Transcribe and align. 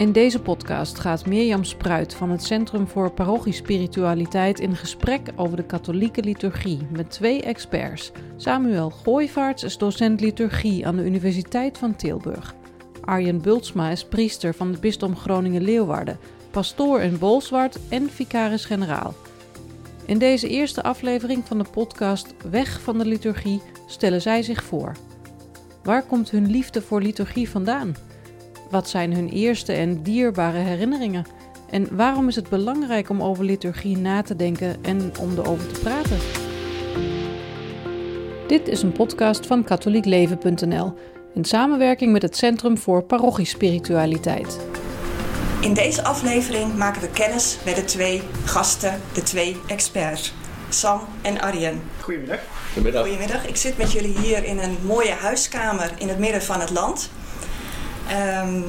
In 0.00 0.12
deze 0.12 0.40
podcast 0.40 0.98
gaat 0.98 1.26
Mirjam 1.26 1.64
Spruit 1.64 2.14
van 2.14 2.30
het 2.30 2.44
Centrum 2.44 2.88
voor 2.88 3.10
Parochiespiritualiteit 3.10 4.60
in 4.60 4.76
gesprek 4.76 5.32
over 5.36 5.56
de 5.56 5.64
katholieke 5.64 6.22
liturgie 6.22 6.78
met 6.90 7.10
twee 7.10 7.42
experts. 7.42 8.12
Samuel 8.36 8.90
Gooivaarts 8.90 9.62
is 9.62 9.78
docent 9.78 10.20
liturgie 10.20 10.86
aan 10.86 10.96
de 10.96 11.04
Universiteit 11.04 11.78
van 11.78 11.96
Tilburg. 11.96 12.54
Arjen 13.00 13.40
Bultsma 13.40 13.90
is 13.90 14.04
priester 14.04 14.54
van 14.54 14.70
het 14.70 14.80
bisdom 14.80 15.16
Groningen-Leeuwarden, 15.16 16.18
pastoor 16.50 17.00
in 17.00 17.18
Bolsward 17.18 17.78
en 17.88 18.10
vicaris-generaal. 18.10 19.14
In 20.04 20.18
deze 20.18 20.48
eerste 20.48 20.82
aflevering 20.82 21.46
van 21.46 21.58
de 21.58 21.66
podcast 21.70 22.34
Weg 22.50 22.80
van 22.80 22.98
de 22.98 23.06
liturgie 23.06 23.62
stellen 23.86 24.22
zij 24.22 24.42
zich 24.42 24.64
voor. 24.64 24.96
Waar 25.82 26.02
komt 26.02 26.30
hun 26.30 26.50
liefde 26.50 26.82
voor 26.82 27.02
liturgie 27.02 27.48
vandaan? 27.48 27.94
Wat 28.70 28.88
zijn 28.88 29.14
hun 29.14 29.28
eerste 29.28 29.72
en 29.72 30.02
dierbare 30.02 30.58
herinneringen? 30.58 31.26
En 31.70 31.96
waarom 31.96 32.28
is 32.28 32.36
het 32.36 32.48
belangrijk 32.48 33.08
om 33.08 33.22
over 33.22 33.44
liturgie 33.44 33.96
na 33.96 34.22
te 34.22 34.36
denken 34.36 34.84
en 34.84 35.12
om 35.20 35.38
erover 35.38 35.72
te 35.72 35.80
praten? 35.80 36.18
Dit 38.46 38.68
is 38.68 38.82
een 38.82 38.92
podcast 38.92 39.46
van 39.46 39.64
katholiekleven.nl 39.64 40.94
in 41.34 41.44
samenwerking 41.44 42.12
met 42.12 42.22
het 42.22 42.36
Centrum 42.36 42.78
voor 42.78 43.02
Parochiespiritualiteit. 43.02 44.58
In 45.60 45.74
deze 45.74 46.04
aflevering 46.04 46.76
maken 46.76 47.00
we 47.00 47.10
kennis 47.10 47.58
met 47.64 47.76
de 47.76 47.84
twee 47.84 48.22
gasten, 48.44 49.00
de 49.12 49.22
twee 49.22 49.56
experts, 49.66 50.34
Sam 50.68 51.00
en 51.22 51.40
Arjen. 51.40 51.82
Goedemiddag. 52.00 52.40
Goedemiddag. 52.72 53.06
Goedemiddag. 53.06 53.46
Ik 53.46 53.56
zit 53.56 53.78
met 53.78 53.92
jullie 53.92 54.18
hier 54.18 54.44
in 54.44 54.58
een 54.58 54.76
mooie 54.82 55.12
huiskamer 55.12 55.92
in 55.98 56.08
het 56.08 56.18
midden 56.18 56.42
van 56.42 56.60
het 56.60 56.70
land. 56.70 57.10
Um, 58.10 58.64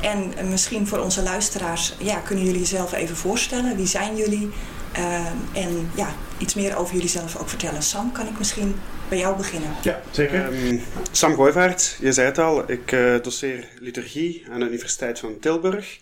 en 0.00 0.48
misschien 0.48 0.86
voor 0.86 0.98
onze 0.98 1.22
luisteraars, 1.22 1.94
ja, 1.98 2.18
kunnen 2.18 2.44
jullie 2.44 2.60
jezelf 2.60 2.92
even 2.92 3.16
voorstellen? 3.16 3.76
Wie 3.76 3.86
zijn 3.86 4.16
jullie? 4.16 4.42
Um, 4.42 5.48
en 5.52 5.90
ja, 5.94 6.08
iets 6.38 6.54
meer 6.54 6.76
over 6.76 6.94
jullie 6.94 7.08
zelf 7.08 7.36
ook 7.36 7.48
vertellen. 7.48 7.82
Sam, 7.82 8.12
kan 8.12 8.26
ik 8.26 8.38
misschien 8.38 8.74
bij 9.08 9.18
jou 9.18 9.36
beginnen? 9.36 9.70
Ja, 9.82 10.00
zeker. 10.10 10.68
Um, 10.68 10.82
Sam 11.10 11.34
Gooivaert, 11.34 11.96
je 12.00 12.12
zei 12.12 12.26
het 12.26 12.38
al, 12.38 12.70
ik 12.70 12.92
uh, 12.92 13.20
doseer 13.22 13.68
liturgie 13.80 14.44
aan 14.50 14.60
de 14.60 14.66
Universiteit 14.66 15.18
van 15.18 15.38
Tilburg. 15.40 15.98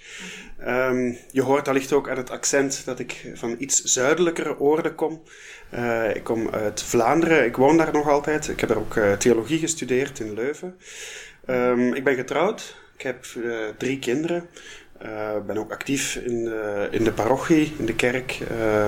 Um, 0.66 1.18
je 1.30 1.42
hoort 1.42 1.68
allicht 1.68 1.92
ook 1.92 2.08
aan 2.08 2.16
het 2.16 2.30
accent 2.30 2.82
dat 2.84 2.98
ik 2.98 3.32
van 3.34 3.54
iets 3.58 3.82
zuidelijkere 3.82 4.58
oorden 4.58 4.94
kom. 4.94 5.22
Uh, 5.74 6.14
ik 6.14 6.24
kom 6.24 6.50
uit 6.50 6.82
Vlaanderen, 6.82 7.44
ik 7.44 7.56
woon 7.56 7.76
daar 7.76 7.92
nog 7.92 8.08
altijd. 8.08 8.48
Ik 8.48 8.60
heb 8.60 8.70
er 8.70 8.78
ook 8.78 8.94
uh, 8.94 9.12
theologie 9.12 9.58
gestudeerd 9.58 10.20
in 10.20 10.34
Leuven. 10.34 10.76
Um, 11.46 11.94
ik 11.94 12.04
ben 12.04 12.14
getrouwd, 12.14 12.76
ik 12.96 13.02
heb 13.02 13.24
uh, 13.36 13.56
drie 13.78 13.98
kinderen. 13.98 14.48
Uh, 15.02 15.30
ben 15.46 15.58
ook 15.58 15.72
actief 15.72 16.16
in, 16.16 16.46
uh, 16.46 16.82
in 16.90 17.04
de 17.04 17.12
parochie, 17.12 17.74
in 17.78 17.86
de 17.86 17.94
kerk, 17.94 18.38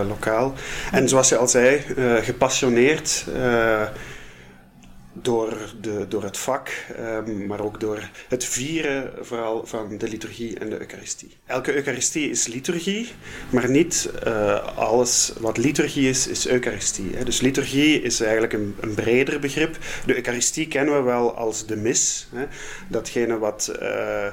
lokaal. 0.08 0.54
En 0.92 1.08
zoals 1.08 1.28
je 1.28 1.36
al 1.36 1.48
zei, 1.48 1.80
gepassioneerd 2.22 3.24
door, 5.22 5.74
de, 5.80 6.06
door 6.08 6.22
het 6.22 6.38
vak, 6.38 6.70
um, 6.98 7.46
maar 7.46 7.60
ook 7.60 7.80
door 7.80 8.10
het 8.28 8.44
vieren 8.44 9.12
vooral 9.20 9.66
van 9.66 9.98
de 9.98 10.08
liturgie 10.08 10.58
en 10.58 10.70
de 10.70 10.78
Eucharistie. 10.78 11.36
Elke 11.46 11.74
Eucharistie 11.74 12.30
is 12.30 12.46
liturgie, 12.46 13.12
maar 13.50 13.70
niet 13.70 14.10
uh, 14.26 14.76
alles 14.76 15.32
wat 15.38 15.56
liturgie 15.56 16.08
is, 16.08 16.26
is 16.26 16.48
Eucharistie. 16.48 17.10
Hè. 17.14 17.24
Dus 17.24 17.40
liturgie 17.40 18.02
is 18.02 18.20
eigenlijk 18.20 18.52
een, 18.52 18.76
een 18.80 18.94
breder 18.94 19.40
begrip. 19.40 19.76
De 20.06 20.14
Eucharistie 20.14 20.68
kennen 20.68 20.96
we 20.96 21.02
wel 21.02 21.34
als 21.34 21.66
de 21.66 21.76
mis, 21.76 22.28
hè. 22.34 22.46
datgene 22.88 23.38
wat. 23.38 23.72
Uh, 23.82 24.26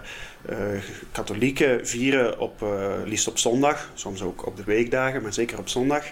katholieken 1.12 1.88
vieren 1.88 2.40
op, 2.40 2.62
uh, 2.62 2.70
liefst 3.06 3.28
op 3.28 3.38
zondag, 3.38 3.92
soms 3.94 4.22
ook 4.22 4.46
op 4.46 4.58
de 4.58 4.64
weekdagen, 4.64 5.22
maar 5.22 5.34
zeker 5.34 5.58
op 5.58 5.70
zondag. 5.70 6.04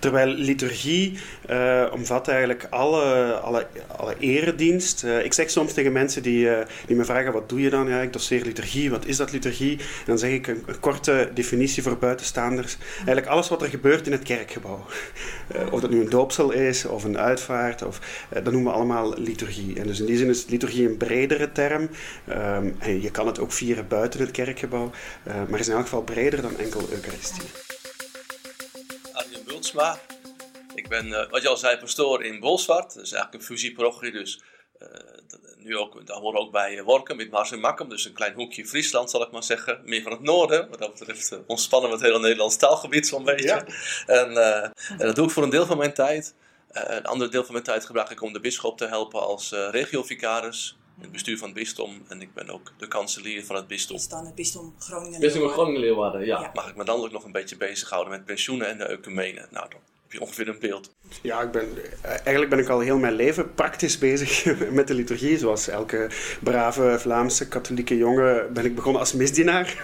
Terwijl 0.00 0.26
liturgie 0.26 1.18
uh, 1.50 1.84
omvat 1.92 2.28
eigenlijk 2.28 2.66
alle, 2.70 3.32
alle, 3.34 3.66
alle 3.96 4.14
eredienst. 4.18 5.04
ik 5.04 5.32
zeg 5.32 5.50
soms 5.50 5.72
tegen 5.72 5.92
mensen 5.92 6.22
die, 6.22 6.48
die 6.86 6.96
me 6.96 7.04
vragen, 7.04 7.32
wat 7.32 7.48
doe 7.48 7.60
je 7.60 7.70
dan? 7.70 7.88
Ja, 7.88 8.00
ik 8.00 8.12
doseer 8.12 8.42
liturgie, 8.42 8.90
wat 8.90 9.06
is 9.06 9.16
dat 9.16 9.32
liturgie? 9.32 9.78
Dan 10.06 10.18
zeg 10.18 10.30
ik 10.30 10.46
een, 10.46 10.64
korte 10.80 11.30
definitie 11.34 11.82
voor 11.82 11.98
buitenstaanders. 11.98 12.76
Eigenlijk 12.96 13.26
alles 13.26 13.48
wat 13.48 13.62
er 13.62 13.68
gebeurt 13.68 14.06
in 14.06 14.12
het 14.12 14.22
kerkgebouw. 14.22 14.86
of 15.72 15.80
dat 15.80 15.90
nu 15.90 16.00
een 16.00 16.10
doopsel 16.10 16.50
is, 16.50 16.84
of 16.84 17.04
een 17.04 17.18
uitvaart, 17.18 17.82
of, 17.82 18.26
dat 18.42 18.52
noemen 18.52 18.72
we 18.72 18.78
allemaal 18.78 19.14
liturgie. 19.18 19.80
En 19.80 19.86
dus 19.86 20.00
in 20.00 20.06
die 20.06 20.16
zin 20.16 20.28
is 20.28 20.46
liturgie 20.46 20.88
een 20.88 20.96
bredere 20.96 21.52
term. 21.52 21.88
Um, 22.28 22.76
en 22.78 23.02
je 23.02 23.10
kan 23.10 23.26
het 23.26 23.38
ook 23.38 23.52
vieren 23.52 23.77
buiten 23.84 24.20
het 24.20 24.30
kerkgebouw, 24.30 24.90
uh, 25.26 25.44
maar 25.48 25.60
is 25.60 25.68
in 25.68 25.74
elk 25.74 25.82
geval 25.82 26.02
breder 26.02 26.42
dan 26.42 26.58
enkel 26.58 26.80
Eucharistie. 26.90 27.50
Arjen 29.12 29.44
Bultsma, 29.44 29.98
ik 30.74 30.88
ben, 30.88 31.06
uh, 31.06 31.30
wat 31.30 31.42
je 31.42 31.48
al 31.48 31.56
zei, 31.56 31.78
pastoor 31.78 32.24
in 32.24 32.40
Bolsward. 32.40 32.94
Dat 32.94 33.04
is 33.04 33.12
eigenlijk 33.12 33.34
een 33.34 33.48
fusieprochie, 33.48 34.12
dus 34.12 34.42
uh, 34.82 34.88
nu 35.56 35.76
ook, 35.76 36.06
daar 36.06 36.16
horen 36.16 36.40
ook 36.40 36.52
bij 36.52 36.82
Workum, 36.82 37.16
met 37.16 37.30
Mars 37.30 37.52
en 37.52 37.60
Makkum, 37.60 37.88
dus 37.88 38.04
een 38.04 38.12
klein 38.12 38.34
hoekje 38.34 38.66
Friesland 38.66 39.10
zal 39.10 39.22
ik 39.22 39.30
maar 39.30 39.42
zeggen. 39.42 39.80
Meer 39.84 40.02
van 40.02 40.12
het 40.12 40.22
noorden, 40.22 40.68
wat 40.68 40.78
dat 40.78 40.98
betreft 40.98 41.38
ontspannen 41.46 41.90
we 41.90 41.96
het 41.96 42.04
hele 42.04 42.18
Nederlands 42.18 42.56
taalgebied 42.56 43.06
zo'n 43.06 43.24
beetje. 43.24 43.46
Ja. 43.46 43.64
En, 44.06 44.36
en, 44.88 45.06
dat 45.06 45.16
doe 45.16 45.24
ik 45.24 45.30
voor 45.30 45.42
een 45.42 45.50
deel 45.50 45.66
van 45.66 45.78
mijn 45.78 45.94
tijd. 45.94 46.34
een 46.68 47.06
ander 47.06 47.30
deel 47.30 47.44
van 47.44 47.52
mijn 47.52 47.64
tijd 47.64 47.84
gebruik 47.84 48.10
ik 48.10 48.22
om 48.22 48.32
de 48.32 48.40
bisschop 48.40 48.78
te 48.78 48.86
helpen 48.86 49.20
als 49.20 49.52
regiovicaris 49.70 50.76
het 51.00 51.12
bestuur 51.12 51.38
van 51.38 51.48
het 51.48 51.56
bisdom. 51.56 52.02
En 52.08 52.20
ik 52.20 52.34
ben 52.34 52.50
ook 52.50 52.72
de 52.78 52.88
kanselier 52.88 53.44
van 53.44 53.56
het 53.56 53.66
bisdom. 53.66 53.96
Is 53.96 54.08
dan 54.08 54.26
het 54.26 54.34
bisdom 54.34 54.74
Groningen 54.78 55.20
Bisdom 55.20 55.48
Groningen-Leeuwarden, 55.48 56.24
ja. 56.24 56.40
ja. 56.40 56.50
Mag 56.54 56.68
ik 56.68 56.76
me 56.76 56.84
dan 56.84 57.00
ook 57.00 57.12
nog 57.12 57.24
een 57.24 57.32
beetje 57.32 57.56
bezighouden 57.56 58.12
met 58.12 58.24
pensioenen 58.24 58.68
en 58.68 58.78
de 58.78 58.84
ecumene. 58.84 59.46
Nou, 59.50 59.70
dan 59.70 59.80
je 60.10 60.20
ongeveer 60.20 60.48
een 60.48 60.58
beeld. 60.60 60.96
Ja, 61.22 61.40
ik 61.42 61.50
ben, 61.50 61.68
eigenlijk 62.02 62.48
ben 62.48 62.58
ik 62.58 62.68
al 62.68 62.80
heel 62.80 62.98
mijn 62.98 63.14
leven 63.14 63.54
praktisch 63.54 63.98
bezig 63.98 64.44
met 64.70 64.86
de 64.86 64.94
liturgie. 64.94 65.38
Zoals 65.38 65.68
elke 65.68 66.10
brave 66.42 66.96
Vlaamse 66.98 67.48
katholieke 67.48 67.96
jongen 67.96 68.52
ben 68.52 68.64
ik 68.64 68.74
begonnen 68.74 69.00
als 69.00 69.12
misdienaar. 69.12 69.74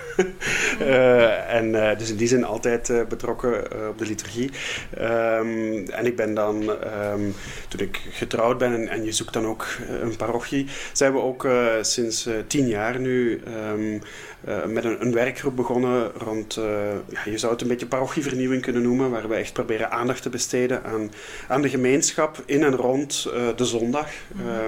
uh, 0.81 1.55
en 1.59 1.69
uh, 1.69 1.99
dus 1.99 2.11
in 2.11 2.17
die 2.17 2.29
zin 2.29 2.45
altijd 2.45 2.89
uh, 2.89 3.05
betrokken 3.09 3.89
op 3.89 3.99
de 3.99 4.07
liturgie. 4.07 4.51
Um, 4.99 5.89
en 5.89 6.07
ik 6.07 6.17
ben 6.17 6.35
dan, 6.35 6.71
um, 6.71 7.35
toen 7.69 7.81
ik 7.81 8.01
getrouwd 8.11 8.59
ben 8.59 8.73
en, 8.73 8.89
en, 8.89 9.05
je 9.05 9.13
zoekt 9.13 9.33
dan 9.33 9.47
ook 9.47 9.67
een 10.01 10.17
parochie, 10.17 10.67
zijn 10.93 11.13
we 11.13 11.19
ook 11.19 11.49
sinds 11.81 12.29
tien 12.47 12.69
jaar 12.69 13.01
nu 13.01 13.43
um, 13.73 14.01
met 14.67 14.85
een, 14.85 15.01
een, 15.01 15.13
werkgroep 15.13 15.57
begonnen 15.57 16.13
rond, 16.13 16.55
ja, 17.09 17.21
je 17.25 17.39
zou 17.39 17.53
het 17.53 17.63
een 17.63 17.69
beetje 17.69 17.87
parochievernieuwing 17.87 18.63
kunnen 18.63 18.83
noemen, 18.83 19.11
waar 19.11 19.29
we 19.29 19.35
echt 19.35 19.53
proberen 19.53 19.91
aandacht 19.91 20.14
te 20.21 20.29
besteden 20.29 20.85
aan 20.85 21.11
aan 21.49 21.63
de 21.63 21.69
gemeenschap 21.69 22.43
in 22.47 22.63
en 22.63 22.77
rond 22.77 23.27
uh, 23.27 23.49
de 23.57 23.65
zondag. 23.65 24.09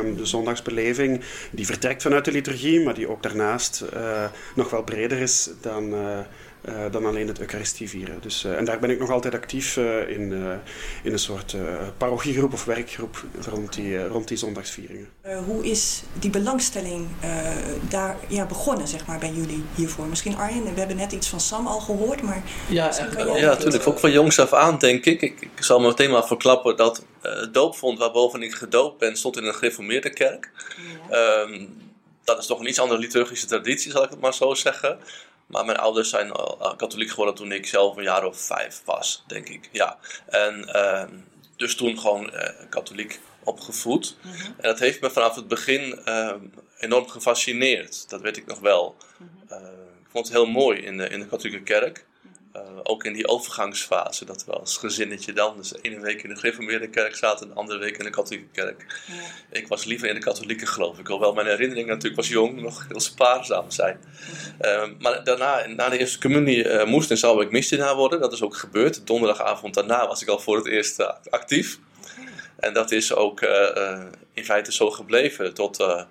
Um, 0.03 0.17
de 0.17 0.27
zondagsbeleving 0.27 1.21
die 1.51 1.67
vertrekt 1.67 2.03
vanuit 2.03 2.25
de 2.25 2.33
liturgie, 2.33 2.81
maar 2.81 2.95
die 2.95 3.09
ook 3.09 3.23
daarnaast 3.23 3.85
uh, 3.95 4.25
nog 4.55 4.71
wel 4.71 4.83
breder 4.83 5.19
is 5.19 5.51
dan, 5.61 5.95
uh, 5.95 6.19
dan 6.91 7.07
alleen 7.07 7.29
het 7.29 7.41
Eucharistie 7.41 7.89
vieren. 7.89 8.19
Dus, 8.21 8.45
en 8.45 8.65
daar 8.65 8.79
ben 8.79 8.91
ik 8.91 8.99
nog 8.99 9.11
altijd 9.11 9.35
actief 9.35 9.77
in, 9.77 10.33
in 11.03 11.13
een 11.13 11.19
soort 11.19 11.57
parochiegroep 11.97 12.53
of 12.53 12.65
werkgroep 12.65 13.25
rond 13.49 13.73
die, 13.73 14.07
rond 14.07 14.29
die 14.29 14.37
zondagsvieringen. 14.37 15.09
hoe 15.47 15.67
is 15.67 16.03
die 16.19 16.31
belangstelling 16.31 17.07
daar 17.89 18.17
ja, 18.29 18.47
begonnen 18.47 18.89
zeg 18.89 19.07
maar, 19.07 19.19
bij 19.19 19.33
jullie 19.33 19.65
hiervoor? 19.75 20.07
Misschien 20.07 20.37
Arjen, 20.37 20.65
we 20.75 20.79
hebben 20.79 20.97
net 20.97 21.13
iets 21.13 21.29
van 21.29 21.41
Sam 21.41 21.67
al 21.67 21.81
gehoord, 21.81 22.23
maar... 22.23 22.43
Ja, 22.69 22.93
ja 23.37 23.49
natuurlijk. 23.49 23.87
Ook 23.87 23.99
van 23.99 24.13
jongs 24.13 24.39
af 24.39 24.53
aan 24.53 24.79
denk 24.79 25.05
ik. 25.05 25.23
Ik, 25.23 25.41
ik 25.41 25.63
zal 25.63 25.81
me 25.81 25.87
meteen 25.87 26.11
maar 26.11 26.27
verklappen 26.27 26.77
dat 26.77 27.05
uh, 27.23 27.41
het 27.41 27.55
doopvond 27.55 27.99
waarboven 27.99 28.43
ik 28.43 28.55
gedoopt 28.55 28.99
ben, 28.99 29.17
stond 29.17 29.37
in 29.37 29.45
een 29.45 29.55
gereformeerde 29.55 30.11
kerk. 30.11 30.51
Ja. 31.11 31.41
Um, 31.41 31.85
dat 32.25 32.39
is 32.39 32.47
toch 32.47 32.61
een 32.61 32.69
iets 32.69 32.79
andere 32.79 33.01
liturgische 33.01 33.47
traditie, 33.47 33.91
zal 33.91 34.05
ik 34.05 34.11
het 34.11 34.21
maar 34.21 34.35
zo 34.35 34.55
zeggen. 34.55 34.99
Maar 35.47 35.65
mijn 35.65 35.79
ouders 35.79 36.09
zijn 36.09 36.33
al 36.33 36.77
katholiek 36.77 37.11
geworden 37.11 37.35
toen 37.35 37.53
ik 37.53 37.67
zelf 37.67 37.97
een 37.97 38.03
jaar 38.03 38.25
of 38.25 38.41
vijf 38.41 38.83
was, 38.85 39.25
denk 39.27 39.49
ik. 39.49 39.69
Ja. 39.73 39.99
En 40.27 40.71
uh, 40.75 41.05
dus 41.57 41.77
toen 41.77 41.99
gewoon 41.99 42.35
uh, 42.35 42.49
katholiek 42.69 43.21
opgevoed. 43.45 44.17
Mm 44.23 44.31
-hmm. 44.31 44.41
En 44.41 44.63
dat 44.63 44.79
heeft 44.79 45.01
me 45.01 45.11
vanaf 45.11 45.35
het 45.35 45.49
begin 45.49 46.01
uh, 46.05 46.33
enorm 46.79 47.09
gefascineerd. 47.09 48.11
Dat 48.11 48.21
weet 48.21 48.37
ik 48.37 48.47
nog 48.47 48.61
wel. 48.61 48.97
Mm 49.19 49.31
-hmm. 49.49 49.59
ik 50.01 50.11
vond 50.11 50.27
het 50.27 50.37
heel 50.37 50.47
mooi 50.47 50.81
in 50.81 50.97
de, 50.97 51.09
in 51.09 51.21
de 51.21 51.27
katholieke 51.27 51.63
kerk. 51.63 52.07
Uh, 52.57 52.63
ook 52.83 53.05
in 53.05 53.13
die 53.13 53.29
overgangsfase, 53.29 54.25
dat 54.25 54.45
we 54.45 54.53
als 54.53 54.77
gezinnetje 54.77 55.33
dan, 55.33 55.57
dus 55.57 55.69
de 55.69 55.79
ene 55.83 56.01
week 56.01 56.23
in 56.23 56.29
de 56.29 56.37
gereformeerde 56.37 56.89
kerk 56.89 57.17
zaten 57.17 57.47
en 57.47 57.53
de 57.53 57.59
andere 57.61 57.79
week 57.79 57.97
in 57.97 58.05
de 58.05 58.11
katholieke 58.11 58.49
kerk. 58.53 59.03
Ja. 59.07 59.15
Ik 59.51 59.69
was 59.69 59.85
liever 59.85 60.09
in 60.09 60.15
de 60.15 60.21
katholieke 60.21 60.67
geloof 60.67 60.99
ik, 60.99 61.07
hoewel 61.07 61.33
mijn 61.33 61.47
herinneringen 61.47 61.89
natuurlijk 61.89 62.17
als 62.17 62.29
jong 62.29 62.61
nog 62.61 62.87
heel 62.89 63.01
spaarzaam 63.01 63.71
zijn. 63.71 64.01
Ja. 64.61 64.87
Uh, 64.87 64.91
maar 64.99 65.25
daarna, 65.25 65.67
na 65.67 65.89
de 65.89 65.99
eerste 65.99 66.21
communie, 66.21 66.65
uh, 66.65 66.85
moest 66.85 67.11
en 67.11 67.19
zou 67.19 67.45
ik 67.45 67.51
misdienaar 67.51 67.95
worden. 67.95 68.21
Dat 68.21 68.33
is 68.33 68.43
ook 68.43 68.57
gebeurd. 68.57 69.07
Donderdagavond 69.07 69.75
daarna 69.75 70.07
was 70.07 70.23
ik 70.23 70.29
al 70.29 70.39
voor 70.39 70.57
het 70.57 70.67
eerst 70.67 71.01
actief. 71.31 71.79
En 72.57 72.75
dat 72.75 72.91
is 72.91 73.15
ook 73.15 73.41
in 74.33 74.45
feite 74.45 74.73
zo 74.73 74.91
gebleven 74.91 75.55
tot, 75.55 76.07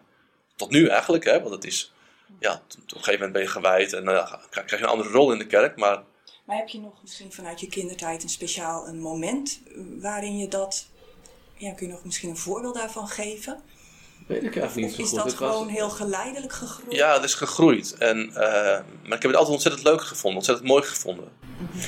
tot 0.56 0.69
nu 0.69 0.88
eigenlijk, 0.88 1.24
hè, 1.24 1.42
want 1.42 1.53
het 1.53 1.65
is 1.65 1.94
ja, 2.39 2.53
op 2.53 2.75
een 2.77 2.86
gegeven 2.88 3.13
moment 3.13 3.31
ben 3.31 3.42
je 3.42 3.47
gewijd 3.47 3.94
en 3.94 4.03
krijg 4.50 4.69
je 4.69 4.77
een 4.77 4.86
andere 4.86 5.09
rol 5.09 5.31
in 5.31 5.38
de 5.38 5.47
kerk. 5.47 5.77
Maar, 5.77 6.03
maar 6.45 6.57
heb 6.57 6.68
je 6.68 6.80
nog 6.80 6.94
misschien 7.01 7.31
vanuit 7.31 7.59
je 7.59 7.68
kindertijd 7.68 8.24
een 8.24 8.30
speciaal 8.30 8.88
een 8.88 9.00
moment 9.00 9.59
waarin 10.00 10.38
je 10.38 10.47
dat, 10.47 10.88
ja, 11.57 11.74
kun 11.74 11.88
je 11.88 11.94
nog 11.94 12.03
misschien 12.03 12.30
een 12.30 12.38
voorbeeld 12.38 12.75
daarvan 12.75 13.07
geven? 13.07 13.59
Weet 14.27 14.44
ik 14.44 14.57
eigenlijk 14.57 14.88
niet 14.88 14.95
zo 14.95 15.01
is 15.01 15.24
dat 15.24 15.33
gewoon 15.33 15.68
heel 15.68 15.89
geleidelijk 15.89 16.53
gegroeid? 16.53 16.95
Ja, 16.95 17.13
het 17.13 17.24
is 17.24 17.33
gegroeid. 17.33 17.95
En, 17.97 18.30
uh, 18.30 18.36
maar 18.36 18.83
ik 19.03 19.21
heb 19.21 19.21
het 19.21 19.36
altijd 19.36 19.53
ontzettend 19.53 19.83
leuk 19.83 20.01
gevonden, 20.01 20.38
ontzettend 20.38 20.68
mooi 20.68 20.83
gevonden. 20.83 21.31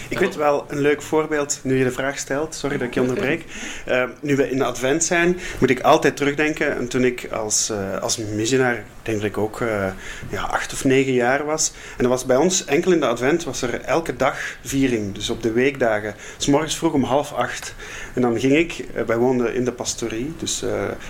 Ik 0.10 0.20
weet 0.20 0.36
wel 0.36 0.66
een 0.68 0.80
leuk 0.80 1.02
voorbeeld, 1.02 1.60
nu 1.64 1.78
je 1.78 1.84
de 1.84 1.92
vraag 1.92 2.18
stelt. 2.18 2.56
Sorry 2.56 2.78
dat 2.78 2.88
ik 2.88 2.94
je 2.94 3.02
onderbreek. 3.02 3.46
Uh, 3.88 4.04
nu 4.22 4.36
we 4.36 4.50
in 4.50 4.58
de 4.58 4.64
advent 4.64 5.04
zijn, 5.04 5.40
moet 5.60 5.70
ik 5.70 5.82
altijd 5.82 6.18
terugdenken. 6.18 6.78
En 6.78 6.88
toen 6.88 7.04
ik 7.04 7.28
als, 7.32 7.70
uh, 7.70 8.02
als 8.02 8.18
missionaar, 8.18 8.84
denk 9.04 9.18
dat 9.18 9.28
ik 9.28 9.38
ook 9.38 9.60
uh, 9.60 9.86
ja, 10.30 10.42
acht 10.42 10.74
of 10.74 10.84
negen 10.84 11.14
jaar 11.14 11.46
was. 11.46 11.72
En 11.98 12.04
er 12.04 12.10
was 12.10 12.26
bij 12.26 12.36
ons, 12.36 12.66
enkel 12.66 12.92
in 12.92 13.00
de 13.00 13.08
advent, 13.08 13.44
was 13.44 13.62
er 13.62 13.82
elke 13.82 14.16
dag 14.16 14.58
viering. 14.64 15.14
Dus 15.14 15.30
op 15.30 15.44
de 15.44 15.52
weekdagen. 15.52 16.16
S 16.38 16.48
morgens 16.48 16.78
vroeg 16.78 16.94
om 16.94 17.04
half 17.04 17.34
acht. 17.34 17.76
En 18.14 18.22
dan 18.22 18.40
ging 18.40 18.56
ik, 18.56 18.86
wij 19.06 19.18
woonden 19.18 19.54
in 19.54 19.66
de 19.66 19.72
pastorie, 19.72 20.34
dus 20.38 20.64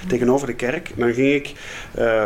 tegenover 0.07 0.47
de 0.47 0.55
kerk. 0.55 0.89
En 0.89 1.01
dan 1.01 1.13
ging 1.13 1.33
ik, 1.33 1.53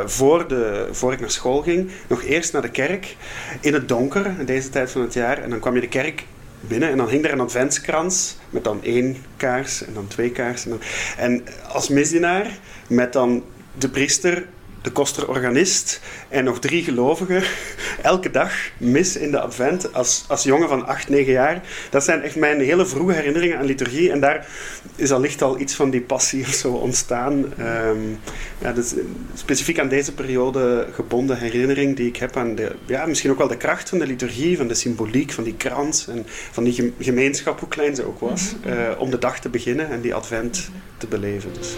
voor, 0.06 0.48
de, 0.48 0.88
voor 0.92 1.14
ik 1.14 1.20
naar 1.20 1.32
school 1.32 1.62
ging, 1.62 1.92
nog 2.08 2.24
eerst 2.24 2.54
naar 2.54 2.62
de 2.62 2.70
kerk. 2.70 3.16
In 3.60 3.74
het 3.74 3.88
donker, 3.88 4.26
in 4.40 4.46
deze 4.46 4.70
tijd 4.70 4.92
van 4.92 5.02
het 5.02 5.14
jaar. 5.14 5.38
En 5.38 5.50
dan 5.50 5.60
kwam 5.60 5.76
je 5.76 5.82
de 5.82 5.88
kerk 5.88 6.21
binnen 6.62 6.90
en 6.90 6.98
dan 6.98 7.10
hing 7.10 7.26
er 7.26 7.32
een 7.32 7.40
adventskrans 7.40 8.38
met 8.50 8.64
dan 8.64 8.84
één 8.84 9.18
kaars 9.38 9.86
en 9.86 9.94
dan 9.94 10.08
twee 10.08 10.32
kaarsen. 10.32 10.80
En 11.18 11.44
als 11.68 11.90
misdienaar 11.90 12.60
met 12.88 13.14
dan 13.14 13.44
de 13.78 13.90
priester 13.90 14.48
de 14.82 14.92
koster-organist 14.92 16.02
en 16.30 16.44
nog 16.44 16.60
drie 16.60 16.84
gelovigen 16.84 17.44
elke 18.02 18.32
dag 18.32 18.54
mis 18.78 19.16
in 19.16 19.32
de 19.32 19.40
advent 19.40 19.94
als, 19.94 20.26
als 20.28 20.44
jongen 20.44 20.68
van 20.68 20.88
8, 20.88 21.10
9 21.10 21.32
jaar. 21.32 21.62
Dat 21.90 22.04
zijn 22.04 22.22
echt 22.22 22.36
mijn 22.36 22.62
hele 22.62 22.86
vroege 22.86 23.14
herinneringen 23.14 23.58
aan 23.58 23.66
liturgie 23.66 24.12
en 24.12 24.20
daar 24.20 24.48
is 24.96 25.12
allicht 25.12 25.42
al 25.42 25.60
iets 25.60 25.76
van 25.76 25.90
die 25.90 26.02
passie 26.02 26.46
of 26.48 26.54
zo 26.54 26.72
ontstaan. 26.72 27.54
Um, 27.60 28.20
ja, 28.58 28.72
dus 28.72 28.94
specifiek 29.34 29.80
aan 29.80 29.90
deze 29.90 30.14
periode 30.14 30.88
gebonden 30.94 31.38
herinnering 31.38 31.96
die 31.96 32.08
ik 32.08 32.18
heb 32.18 32.38
aan 32.38 32.56
de, 32.56 32.76
ja, 32.86 33.06
misschien 33.06 33.32
ook 33.32 33.38
wel 33.38 33.48
de 33.48 33.58
kracht 33.58 33.90
van 33.90 34.00
de 34.00 34.08
liturgie, 34.08 34.58
van 34.58 34.68
de 34.68 34.74
symboliek, 34.74 35.32
van 35.32 35.44
die 35.44 35.56
krans 35.56 36.08
en 36.08 36.26
van 36.52 36.64
die 36.64 36.94
gemeenschap, 37.00 37.60
hoe 37.60 37.70
klein 37.70 37.96
ze 37.96 38.08
ook 38.08 38.20
was, 38.20 38.56
uh, 38.66 38.74
om 38.98 39.10
de 39.10 39.18
dag 39.18 39.40
te 39.40 39.50
beginnen 39.50 39.90
en 39.90 40.02
die 40.02 40.14
advent 40.14 40.70
te 40.98 41.08
beleven. 41.08 41.54
Dus 41.54 41.76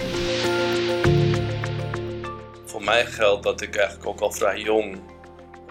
voor 2.84 2.94
mij 2.94 3.06
geldt 3.06 3.44
dat 3.44 3.62
ik 3.62 3.76
eigenlijk 3.76 4.08
ook 4.08 4.20
al 4.20 4.32
vrij 4.32 4.60
jong 4.60 5.02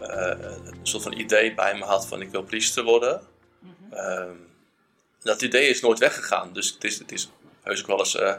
uh, 0.01 0.35
een 0.65 0.79
soort 0.83 1.03
van 1.03 1.13
idee 1.13 1.55
bij 1.55 1.75
me 1.75 1.85
had 1.85 2.07
van 2.07 2.21
ik 2.21 2.31
wil 2.31 2.43
priester 2.43 2.85
worden. 2.85 3.21
Mm 3.59 3.77
-hmm. 3.91 4.47
dat 5.23 5.43
idee 5.43 5.69
is 5.69 5.81
nooit 5.81 5.99
weggegaan. 5.99 6.53
Dus 6.53 6.73
het 6.73 6.85
is, 6.85 6.99
het 6.99 7.13
is 7.13 7.31
heus 7.63 7.81
ook 7.81 7.87
wel 7.87 7.99
eens 7.99 8.15
uh, 8.15 8.35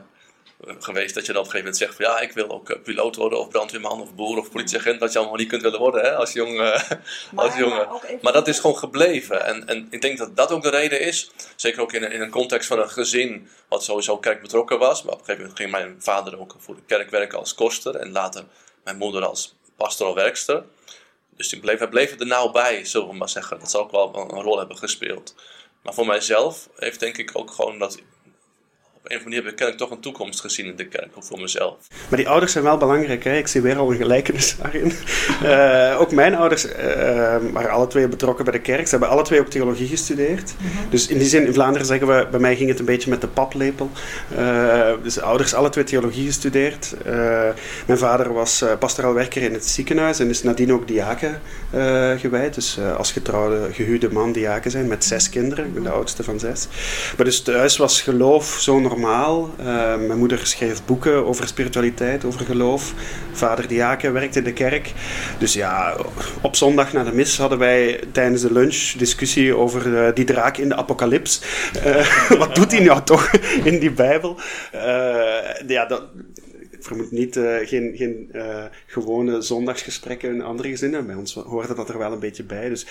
geweest 0.66 1.14
dat 1.14 1.26
je 1.26 1.34
dan 1.34 1.42
op 1.42 1.48
een 1.48 1.52
gegeven 1.52 1.58
moment 1.58 1.78
zegt 1.78 1.96
van 1.96 2.06
ja, 2.06 2.20
ik 2.20 2.32
wil 2.32 2.50
ook 2.50 2.84
piloot 2.84 3.16
worden 3.16 3.40
of 3.40 3.50
brandweerman 3.50 4.02
of 4.02 4.16
boer 4.16 4.38
of 4.38 4.52
politieagent, 4.52 5.00
wat 5.00 5.12
je 5.12 5.20
allemaal 5.20 5.38
niet 5.38 5.48
kunt 5.48 5.62
willen 5.62 5.80
worden 5.80 6.02
hè, 6.02 6.16
als 6.16 6.34
jongen. 6.34 6.82
Maar, 7.32 7.46
als 7.46 7.56
jongen. 7.56 7.88
Maar, 7.88 8.18
maar, 8.22 8.34
dat 8.34 8.48
is 8.48 8.60
gewoon 8.60 8.78
gebleven. 8.78 9.46
En, 9.46 9.68
en 9.68 9.88
ik 9.90 10.02
denk 10.02 10.18
dat 10.18 10.36
dat 10.36 10.52
ook 10.52 10.64
de 10.64 10.70
reden 10.70 11.02
is, 11.02 11.32
zeker 11.56 11.82
ook 11.82 11.94
in, 11.94 12.12
in 12.12 12.22
een 12.22 12.30
context 12.30 12.68
van 12.68 12.80
een 12.80 12.90
gezin 12.90 13.50
wat 13.68 13.84
sowieso 13.84 14.18
kerk 14.18 14.42
betrokken 14.42 14.80
was. 14.80 15.04
Maar 15.04 15.14
op 15.14 15.20
een 15.20 15.26
gegeven 15.26 15.42
moment 15.42 15.60
ging 15.60 15.72
mijn 15.72 15.96
vader 16.00 16.40
ook 16.40 16.56
voor 16.60 16.76
de 16.76 16.84
kerk 16.88 17.10
werken 17.10 17.40
als 17.40 17.56
koster 17.56 17.96
en 17.96 18.12
later 18.12 18.44
mijn 18.84 18.98
moeder 18.98 19.26
als 19.26 19.56
pastoral 19.76 20.16
werkster. 20.16 20.64
Dus 21.30 21.50
die 21.50 21.60
bleef, 21.60 21.90
bleven 21.90 22.20
er 22.20 22.26
nauw 22.26 22.52
bij, 22.52 22.86
zullen 22.86 23.08
we 23.08 23.16
maar 23.16 23.30
zeggen. 23.30 23.60
Dat 23.60 23.72
zal 23.72 23.82
ook 23.82 23.92
wel 23.92 24.16
een 24.16 24.42
rol 24.42 24.58
hebben 24.58 24.78
gespeeld. 24.78 25.36
Maar 25.82 25.94
voor 25.94 26.06
mijzelf 26.06 26.70
heeft 26.76 27.00
denk 27.00 27.18
ik 27.18 27.32
ook 27.34 27.52
gewoon 27.52 27.80
dat 27.80 28.02
een 29.04 29.18
of 29.18 29.24
andere 29.26 29.42
manier 29.42 29.60
heb 29.60 29.70
ik 29.70 29.78
toch 29.78 29.92
een 29.92 30.00
toekomst 30.00 30.42
gezien 30.42 30.66
in 30.66 30.76
de 30.76 30.88
kerk, 30.88 31.10
ook 31.14 31.24
voor 31.24 31.40
mezelf. 31.40 31.76
Maar 32.10 32.18
die 32.18 32.30
ouders 32.30 32.52
zijn 32.52 32.64
wel 32.64 32.78
belangrijk, 32.78 33.24
hè? 33.24 33.38
ik 33.38 33.48
zie 33.48 33.62
weer 33.62 33.78
al 33.78 33.92
een 33.92 33.98
gelijkenis 33.98 34.56
daarin. 34.62 34.92
uh, 35.44 36.02
ook 36.02 36.12
mijn 36.12 36.36
ouders 36.36 36.66
uh, 36.66 36.74
waren 37.52 37.70
alle 37.70 37.88
twee 37.88 38.08
betrokken 38.08 38.46
bij 38.46 38.54
de 38.54 38.60
kerk. 38.60 38.84
Ze 38.84 38.90
hebben 38.90 39.10
alle 39.10 39.24
twee 39.24 39.40
ook 39.40 39.48
theologie 39.48 39.88
gestudeerd. 39.88 40.54
Mm 40.58 40.68
-hmm. 40.68 40.90
Dus 40.90 41.08
in 41.08 41.18
die 41.18 41.28
zin, 41.28 41.46
in 41.46 41.54
Vlaanderen 41.54 41.88
zeggen 41.88 42.08
we, 42.08 42.28
bij 42.32 42.40
mij 42.40 42.56
ging 42.56 42.70
het 42.70 42.80
een 42.80 42.86
beetje 42.86 43.10
met 43.10 43.22
de 43.22 43.28
paplepel. 43.28 43.90
Uh, 44.38 44.92
dus 45.04 45.20
ouders 45.20 45.54
alle 45.54 45.70
twee 45.70 45.84
theologie 45.84 46.26
gestudeerd. 46.26 46.96
mijn 47.86 48.00
vader 48.00 48.34
was 48.34 48.64
pastoraal 48.80 49.14
werker 49.14 49.42
in 49.42 49.54
het 49.54 49.66
ziekenhuis 49.66 50.20
en 50.20 50.30
is 50.30 50.44
nadien 50.44 50.74
ook 50.74 50.88
diaken 50.88 51.42
gewijd. 52.20 52.54
Dus 52.54 52.80
als 52.98 53.12
getrouwde, 53.12 53.74
gehuwde 53.74 54.12
man 54.12 54.32
diaken 54.32 54.72
zijn 54.72 54.88
met 54.88 55.04
zes 55.04 55.30
kinderen. 55.30 55.66
Ik 55.66 55.74
ben 55.74 55.84
de 55.84 55.90
oudste 55.90 56.24
van 56.24 56.40
zes. 56.40 56.68
Maar 57.18 57.26
dus 57.26 57.42
thuis 57.42 57.78
was 57.78 58.02
geloof 58.02 58.56
zo'n 58.60 58.93
normaal. 58.94 59.50
Uh, 59.60 59.66
mijn 59.98 60.18
moeder 60.18 60.48
schreef 60.48 60.86
boeken 60.86 61.26
over 61.26 61.48
spiritualiteit, 61.48 62.26
over 62.26 62.46
geloof. 62.46 62.94
Vader 63.32 63.68
Diaken 63.68 64.14
werkte 64.14 64.38
in 64.38 64.44
de 64.44 64.54
kerk. 64.54 64.94
Dus 65.40 65.54
ja, 65.54 65.98
op 66.42 66.56
zondag 66.56 66.94
na 66.94 67.04
de 67.04 67.14
mis 67.14 67.38
hadden 67.38 67.58
wij 67.58 68.04
tijdens 68.12 68.42
de 68.42 68.54
lunch 68.54 68.92
discussie 68.98 69.56
over 69.56 69.88
uh, 69.88 70.14
die 70.14 70.26
draak 70.26 70.58
in 70.58 70.70
de 70.70 70.76
apocalyps. 70.76 71.42
Uh, 71.86 72.30
wat 72.42 72.56
doet 72.56 72.72
hij 72.72 72.84
nou 72.84 73.04
toch 73.04 73.32
in 73.70 73.80
die 73.80 73.92
Bijbel? 73.92 74.40
ja, 75.68 75.86
dat, 75.86 76.04
vermoed 76.80 77.12
niet, 77.12 77.40
geen, 77.64 77.94
geen 77.96 78.32
gewone 78.86 79.42
zondagsgesprekken 79.42 80.34
in 80.34 80.42
andere 80.42 80.70
gezinnen. 80.70 81.06
Bij 81.06 81.16
ons 81.16 81.34
hoorde 81.34 81.76
dat 81.76 81.90
er 81.90 81.98
wel 81.98 82.12
een 82.12 82.20
beetje 82.20 82.44
bij. 82.44 82.70
Dus 82.70 82.88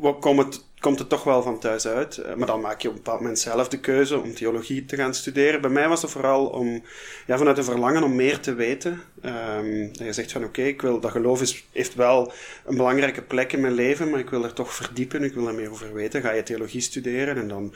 wat 0.00 0.18
komt 0.18 0.38
het, 0.38 0.64
komt 0.80 0.98
het 0.98 1.08
toch 1.08 1.24
wel 1.24 1.42
van 1.42 1.58
thuis 1.58 1.86
uit. 1.86 2.16
Uh, 2.16 2.34
maar 2.34 2.46
dan 2.46 2.60
maak 2.60 2.80
je 2.80 2.88
op 2.88 2.94
een 2.94 3.02
bepaald 3.02 3.20
moment 3.20 3.38
zelf 3.38 3.68
de 3.68 3.78
keuze 3.78 4.20
om 4.20 4.34
theologie 4.34 4.84
te 4.84 4.96
gaan 4.96 5.14
studeren. 5.14 5.60
Bij 5.60 5.70
mij 5.70 5.88
was 5.88 6.02
het 6.02 6.10
vooral 6.10 6.46
om, 6.46 6.82
ja, 7.26 7.38
vanuit 7.38 7.58
een 7.58 7.64
verlangen 7.64 8.02
om 8.02 8.14
meer 8.14 8.40
te 8.40 8.54
weten. 8.54 9.00
Um, 9.24 9.88
dat 9.92 10.06
je 10.06 10.12
zegt 10.12 10.32
van 10.32 10.44
oké, 10.44 10.60
okay, 10.60 10.70
ik 10.70 10.82
wil 10.82 11.00
dat 11.00 11.10
geloof 11.10 11.40
is, 11.40 11.66
heeft 11.72 11.94
wel 11.94 12.32
een 12.64 12.76
belangrijke 12.76 13.22
plek 13.22 13.52
in 13.52 13.60
mijn 13.60 13.72
leven, 13.72 14.10
maar 14.10 14.20
ik 14.20 14.30
wil 14.30 14.44
er 14.44 14.52
toch 14.52 14.74
verdiepen, 14.74 15.22
ik 15.22 15.34
wil 15.34 15.48
er 15.48 15.54
meer 15.54 15.70
over 15.70 15.94
weten. 15.94 16.22
Ga 16.22 16.32
je 16.32 16.42
theologie 16.42 16.80
studeren 16.80 17.36
en 17.36 17.48
dan, 17.48 17.74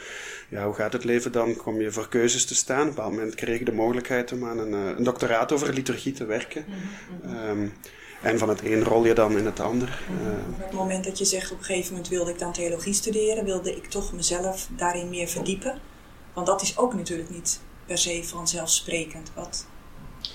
ja, 0.48 0.64
hoe 0.64 0.74
gaat 0.74 0.92
het 0.92 1.04
leven 1.04 1.32
dan? 1.32 1.56
Kom 1.56 1.80
je 1.80 1.92
voor 1.92 2.08
keuzes 2.08 2.44
te 2.44 2.54
staan. 2.54 2.80
Op 2.80 2.86
een 2.86 2.94
bepaald 2.94 3.12
moment 3.12 3.34
kreeg 3.34 3.60
ik 3.60 3.66
de 3.66 3.72
mogelijkheid 3.72 4.32
om 4.32 4.44
aan 4.44 4.58
een, 4.58 4.72
een 4.72 5.04
doctoraat 5.04 5.52
over 5.52 5.72
liturgie 5.72 6.12
te 6.12 6.24
werken. 6.24 6.64
Um, 7.48 7.72
en 8.22 8.38
van 8.38 8.48
het 8.48 8.64
een 8.64 8.84
rol 8.84 9.04
je 9.04 9.14
dan 9.14 9.38
in 9.38 9.44
het 9.44 9.60
ander. 9.60 10.02
Uh, 10.10 10.54
op 10.54 10.64
het 10.64 10.72
moment 10.72 11.04
dat 11.04 11.18
je 11.18 11.24
zegt 11.24 11.52
op 11.52 11.58
een 11.58 11.64
gegeven 11.64 11.90
moment 11.90 12.08
wilde 12.08 12.30
ik 12.30 12.38
dan 12.38 12.52
theologie 12.52 12.92
studeren, 12.92 13.44
wilde 13.44 13.76
ik 13.76 13.84
toch 13.86 14.12
mezelf 14.12 14.68
daarin 14.76 15.08
meer 15.08 15.28
verdiepen. 15.28 15.78
Want 16.32 16.46
dat 16.46 16.62
is 16.62 16.78
ook 16.78 16.94
natuurlijk 16.94 17.30
niet 17.30 17.60
per 17.86 17.98
se 17.98 18.24
vanzelfsprekend. 18.24 19.30
Wat 19.34 19.66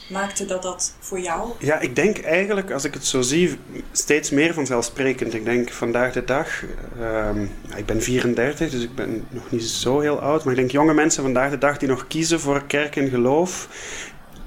maakte 0.10 0.46
dat 0.46 0.62
dat 0.62 0.96
voor 1.00 1.20
jou? 1.20 1.52
Ja, 1.60 1.80
ik 1.80 1.96
denk 1.96 2.20
eigenlijk, 2.20 2.72
als 2.72 2.84
ik 2.84 2.94
het 2.94 3.06
zo 3.06 3.22
zie, 3.22 3.58
steeds 3.92 4.30
meer 4.30 4.54
vanzelfsprekend. 4.54 5.34
Ik 5.34 5.46
denk 5.46 5.72
vandaag 5.72 6.14
de 6.14 6.24
dag, 6.24 6.64
um, 7.00 7.52
ik 7.76 7.86
ben 7.86 8.02
34, 8.02 8.70
dus 8.70 8.84
ik 8.84 8.96
ben 8.96 9.28
nog 9.30 9.52
niet 9.52 9.64
zo 9.64 10.00
heel 10.00 10.20
oud, 10.20 10.44
maar 10.44 10.54
ik 10.54 10.60
denk 10.60 10.72
jonge 10.72 10.94
mensen 10.94 11.24
vandaag 11.24 11.50
de 11.50 11.58
dag 11.58 11.78
die 11.78 11.90
nog 11.90 12.08
kiezen 12.08 12.40
voor 12.40 12.66
kerk 12.66 12.96
en 12.96 13.10
geloof, 13.10 13.68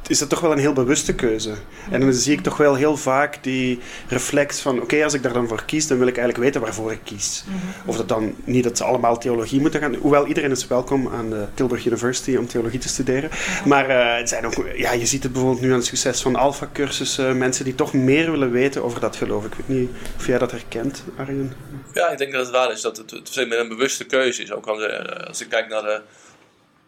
is 0.08 0.18
dat 0.18 0.28
toch 0.28 0.40
wel 0.40 0.52
een 0.52 0.58
heel 0.58 0.72
bewuste 0.72 1.14
keuze. 1.14 1.54
En 1.90 2.00
dan 2.00 2.12
zie 2.12 2.32
ik 2.32 2.40
toch 2.40 2.56
wel 2.56 2.74
heel 2.74 2.96
vaak 2.96 3.42
die 3.42 3.78
reflex 4.08 4.60
van: 4.60 4.82
oké, 4.82 5.04
als 5.04 5.14
ik 5.14 5.22
daar 5.22 5.32
dan 5.32 5.48
voor 5.48 5.64
kies, 5.64 5.86
dan 5.86 5.98
wil 5.98 6.06
ik 6.06 6.16
eigenlijk 6.16 6.44
weten 6.44 6.60
waarvoor 6.60 6.92
ik 6.92 7.00
kies. 7.04 7.44
Of 7.86 7.96
dat 7.96 8.08
dan 8.08 8.34
niet 8.44 8.64
dat 8.64 8.76
ze 8.76 8.84
allemaal 8.84 9.18
theologie 9.18 9.60
moeten 9.60 9.80
gaan. 9.80 9.94
Hoewel 9.94 10.26
iedereen 10.26 10.50
is 10.50 10.66
welkom 10.66 11.08
aan 11.08 11.30
de 11.30 11.46
Tilburg 11.54 11.86
University 11.86 12.36
om 12.36 12.46
theologie 12.46 12.78
te 12.78 12.88
studeren. 12.88 13.30
Maar 13.64 13.90
uh, 13.90 14.16
het 14.16 14.28
zijn 14.28 14.46
ook, 14.46 14.54
ja, 14.74 14.92
je 14.92 15.06
ziet 15.06 15.22
het 15.22 15.32
bijvoorbeeld 15.32 15.62
nu 15.62 15.70
aan 15.70 15.76
het 15.76 15.86
succes 15.86 16.22
van 16.22 16.36
Alpha-cursussen. 16.36 17.38
Mensen 17.38 17.64
die 17.64 17.74
toch 17.74 17.92
meer 17.92 18.30
willen 18.30 18.50
weten 18.50 18.84
over 18.84 19.00
dat 19.00 19.16
geloof. 19.16 19.44
Ik 19.44 19.54
weet 19.54 19.78
niet 19.78 19.90
of 20.16 20.26
jij 20.26 20.38
dat 20.38 20.50
herkent, 20.50 21.04
Arjen. 21.16 21.52
Ja, 21.92 22.08
ik 22.08 22.18
denk 22.18 22.32
dat 22.32 22.40
het 22.40 22.50
waar 22.50 22.72
is 22.72 22.80
dat 22.80 22.96
het, 22.96 23.10
het 23.10 23.48
meer 23.48 23.60
een 23.60 23.68
bewuste 23.68 24.04
keuze 24.04 24.42
is. 24.42 24.52
Ook 24.52 24.66
als 24.66 25.40
ik 25.40 25.48
kijk 25.48 25.68
naar 25.68 25.82
de. 25.82 26.00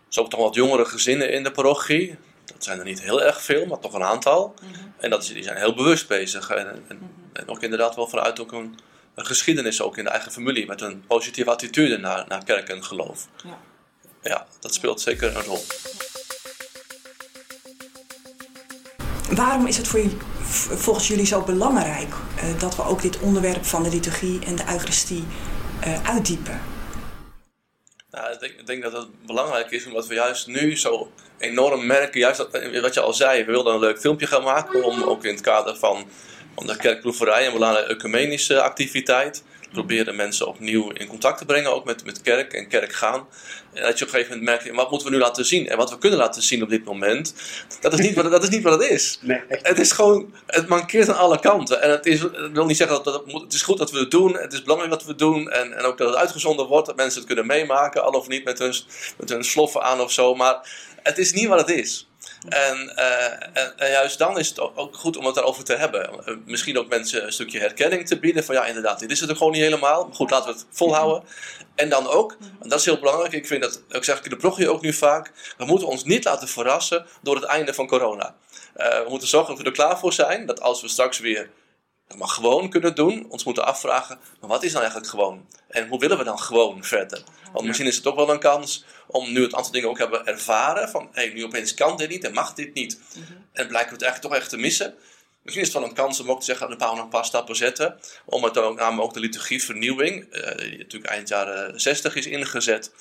Zo 0.08 0.28
toch 0.28 0.40
wat 0.40 0.54
jongere 0.54 0.84
gezinnen 0.84 1.32
in 1.32 1.42
de 1.42 1.50
parochie 1.50 2.16
dat 2.52 2.64
zijn 2.64 2.78
er 2.78 2.84
niet 2.84 3.02
heel 3.02 3.22
erg 3.22 3.42
veel, 3.42 3.66
maar 3.66 3.78
toch 3.78 3.92
een 3.92 4.02
aantal. 4.02 4.54
Mm 4.62 4.72
-hmm. 4.72 4.94
En 4.98 5.10
dat 5.10 5.22
is, 5.22 5.32
die 5.32 5.42
zijn 5.42 5.56
heel 5.56 5.74
bewust 5.74 6.08
bezig. 6.08 6.50
En, 6.50 6.66
en, 6.66 6.82
mm 6.88 6.98
-hmm. 6.98 7.30
en, 7.32 7.48
ook 7.48 7.62
inderdaad 7.62 7.96
wel 7.96 8.08
vanuit 8.08 8.40
ook 8.40 8.52
een, 8.52 8.78
een, 9.14 9.26
geschiedenis 9.26 9.82
ook 9.82 9.96
in 9.96 10.04
de 10.04 10.10
eigen 10.10 10.32
familie. 10.32 10.66
Met 10.66 10.80
een 10.80 11.04
positieve 11.06 11.50
attitude 11.50 11.98
naar, 11.98 12.24
naar 12.28 12.44
kerk 12.44 12.68
en 12.68 12.84
geloof. 12.84 13.26
Ja, 13.44 13.58
ja 14.22 14.46
dat 14.60 14.74
speelt 14.74 15.00
zeker 15.00 15.36
een 15.36 15.42
rol. 15.42 15.64
Waarom 19.30 19.66
is 19.66 19.76
het 19.76 19.88
voor 19.88 20.00
je, 20.00 20.10
volgens 20.76 21.08
jullie 21.08 21.26
zo 21.26 21.42
belangrijk 21.42 22.14
uh, 22.36 22.60
dat 22.60 22.76
we 22.76 22.84
ook 22.84 23.02
dit 23.02 23.18
onderwerp 23.18 23.64
van 23.64 23.82
de 23.82 23.88
liturgie 23.88 24.44
en 24.44 24.56
de 24.56 24.64
Eucharistie 24.68 25.24
uh, 25.86 26.08
uitdiepen? 26.08 26.60
Nou, 28.10 28.36
ik, 28.40 28.66
denk, 28.66 28.82
dat 28.82 28.92
het 28.92 29.26
belangrijk 29.26 29.70
is 29.70 29.86
omdat 29.86 30.06
we 30.06 30.14
juist 30.14 30.46
nu 30.46 30.76
zo 30.76 31.12
enorm 31.38 31.86
merken, 31.86 32.20
juist 32.20 32.36
dat, 32.36 32.80
wat 32.80 32.94
je 32.94 33.00
al 33.00 33.12
zei, 33.12 33.44
we 33.44 33.50
wilden 33.50 33.74
een 33.74 33.80
leuk 33.80 34.00
filmpje 34.00 34.26
gaan 34.26 34.42
maken 34.42 34.84
om 34.84 35.02
ook 35.02 35.24
in 35.24 35.34
het 35.34 35.42
kader 35.42 35.76
van 35.76 36.08
Om 36.54 36.66
de 36.66 36.76
kerkproeverij 36.76 37.46
een 37.46 37.52
belangrijke 37.52 37.92
ecumenische 37.92 38.62
activiteit 38.62 39.42
proberen 39.72 40.16
mensen 40.16 40.46
opnieuw 40.46 40.90
in 40.90 41.06
contact 41.06 41.38
te 41.38 41.44
brengen, 41.44 41.72
ook 41.74 41.84
met, 41.84 42.04
met 42.04 42.20
kerk 42.22 42.52
en 42.52 42.68
kerk 42.68 42.92
gaan. 42.92 43.26
En 43.72 43.82
dat 43.82 43.98
je 43.98 44.04
op 44.04 44.10
een 44.10 44.16
gegeven 44.18 44.38
moment 44.38 44.62
merkt, 44.62 44.76
wat 44.76 44.90
moeten 44.90 45.08
we 45.08 45.14
nu 45.14 45.20
laten 45.22 45.44
zien? 45.44 45.68
En 45.68 45.76
wat 45.76 45.90
we 45.90 45.98
kunnen 45.98 46.18
laten 46.18 46.42
zien 46.42 46.62
op 46.62 46.68
dit 46.68 46.84
moment, 46.84 47.34
dat 47.80 47.92
is 47.92 47.98
niet 47.98 48.14
wat, 48.14 48.30
dat 48.30 48.42
is, 48.42 48.48
niet 48.48 48.62
wat 48.62 48.80
het 48.82 48.90
is. 48.90 49.18
Nee, 49.22 49.40
Het 49.48 49.78
is 49.78 49.92
gewoon, 49.92 50.34
het 50.46 50.68
mankeert 50.68 51.08
aan 51.08 51.16
alle 51.18 51.40
kanten. 51.40 51.82
En 51.82 51.90
het, 51.90 52.06
is, 52.06 52.20
wil 52.52 52.66
niet 52.66 52.76
zeggen 52.76 52.96
dat, 52.96 53.04
dat 53.04 53.14
het, 53.14 53.32
moet- 53.32 53.42
het 53.42 53.52
is 53.52 53.62
goed 53.62 53.78
dat 53.78 53.90
we 53.90 53.98
het 53.98 54.10
doen, 54.10 54.36
het 54.36 54.52
is 54.52 54.62
belangrijk 54.62 54.92
dat 54.92 55.02
we 55.02 55.08
het 55.08 55.18
doen. 55.18 55.50
En, 55.50 55.72
en 55.76 55.84
ook 55.84 55.98
dat 55.98 56.08
het 56.08 56.16
uitgezonden 56.16 56.66
wordt, 56.66 56.86
dat 56.86 56.96
mensen 56.96 57.18
het 57.18 57.26
kunnen 57.26 57.46
meemaken, 57.46 58.02
al 58.02 58.10
of 58.12 58.28
niet 58.28 58.44
met 58.44 58.58
hun, 58.58 58.74
met 59.18 59.28
hun 59.28 59.44
sloffen 59.44 59.82
aan 59.82 60.00
of 60.00 60.12
zo. 60.12 60.34
Maar 60.34 60.68
het 61.02 61.18
is 61.18 61.32
niet 61.32 61.46
wat 61.48 61.60
het 61.60 61.70
is. 61.78 62.09
En, 62.48 62.96
eh, 62.96 63.62
en, 63.62 63.78
en 63.78 63.90
juist 63.90 64.18
dan 64.18 64.38
is 64.38 64.48
het 64.48 64.60
ook- 64.60 64.78
ook 64.78 64.94
goed 64.96 65.16
om 65.16 65.24
het 65.26 65.34
daarover 65.34 65.64
te 65.64 65.74
hebben. 65.76 66.24
Eh, 66.26 66.34
Misschien 66.44 66.78
ook 66.78 66.88
mensen 66.88 67.24
een 67.24 67.32
stukje 67.32 67.58
herkenning 67.58 68.06
te 68.06 68.18
bieden. 68.18 68.44
Van 68.44 68.54
ja, 68.54 68.64
inderdaad, 68.66 68.98
dit 68.98 69.10
is 69.10 69.20
het 69.20 69.30
er 69.30 69.36
gewoon 69.36 69.52
niet 69.52 69.60
helemaal. 69.62 70.04
Maar 70.06 70.14
goed, 70.14 70.30
laten 70.30 70.52
we 70.52 70.58
het 70.58 70.66
volhouden. 70.70 71.28
En 71.74 71.88
dan 71.88 72.06
ook, 72.06 72.36
en 72.62 72.68
dat 72.68 72.78
is 72.78 72.84
heel 72.84 72.98
belangrijk. 72.98 73.32
Ik 73.32 73.46
vind 73.46 73.62
dat, 73.62 73.82
ik 73.88 74.04
zeg 74.04 74.18
ik 74.18 74.24
in 74.24 74.30
de 74.30 74.36
proggie 74.36 74.68
ook 74.70 74.82
nu 74.82 74.92
vaak. 74.92 75.32
We 75.58 75.64
moeten 75.64 75.88
ons 75.88 76.04
niet 76.04 76.24
laten 76.24 76.48
verrassen 76.48 77.06
door 77.22 77.34
het 77.34 77.44
einde 77.44 77.74
van 77.74 77.86
corona. 77.86 78.34
Eh, 78.74 78.88
we 79.02 79.06
moeten 79.08 79.28
zorgen 79.28 79.48
dat 79.54 79.62
we 79.62 79.68
er 79.68 79.76
klaar 79.76 79.98
voor 79.98 80.12
zijn. 80.12 80.46
Dat 80.46 80.60
als 80.60 80.80
we 80.82 80.88
straks 80.88 81.18
weer 81.18 81.50
maar 82.16 82.28
gewoon 82.28 82.70
kunnen 82.70 82.94
doen, 82.94 83.26
ons 83.28 83.44
moeten 83.44 83.64
afvragen, 83.66 84.18
maar 84.40 84.48
wat 84.50 84.62
is 84.62 84.72
dan 84.72 84.80
eigenlijk 84.80 85.10
gewoon? 85.10 85.46
En 85.68 85.88
hoe 85.88 85.98
willen 85.98 86.18
we 86.18 86.24
dan 86.24 86.38
gewoon 86.38 86.84
verder? 86.84 87.22
Want 87.52 87.66
misschien 87.66 87.86
is 87.86 87.96
het 87.96 88.06
ook 88.06 88.16
wel 88.16 88.30
een 88.30 88.38
kans 88.38 88.84
om 89.10 89.32
nu 89.32 89.42
het 89.42 89.54
aantal 89.54 89.72
dingen 89.72 89.88
ook 89.88 89.98
hebben 89.98 90.26
ervaren, 90.26 90.88
van 90.88 91.08
hé, 91.12 91.22
hey, 91.22 91.32
nu 91.32 91.44
opeens 91.44 91.74
kan 91.74 91.96
dit 91.96 92.08
niet 92.08 92.24
en 92.24 92.32
mag 92.32 92.54
dit 92.54 92.74
niet. 92.74 93.00
En 93.52 93.66
blijken 93.66 93.88
we 93.88 93.94
het 93.94 94.02
eigenlijk 94.02 94.20
toch 94.20 94.34
echt 94.34 94.48
te 94.48 94.56
missen. 94.56 94.94
Misschien 95.42 95.64
is 95.64 95.72
het 95.72 95.82
wel 95.82 95.88
een 95.88 95.96
kans 95.96 96.20
om 96.20 96.30
ook 96.30 96.38
te 96.38 96.44
zeggen, 96.44 96.70
een 96.70 96.76
paar, 96.76 96.94
nog 96.94 97.04
een 97.04 97.08
paar 97.08 97.24
stappen 97.24 97.56
zetten. 97.56 97.98
Om 98.24 98.44
het 98.44 98.58
ook, 98.58 98.78
namelijk 98.78 99.02
ook 99.02 99.14
de 99.14 99.20
liturgievernieuwing, 99.20 100.24
eh, 100.24 100.56
die 100.56 100.78
natuurlijk 100.78 101.12
eind 101.12 101.28
jaren 101.28 101.80
60 101.80 102.14
is 102.14 102.26
ingezet, 102.26 102.92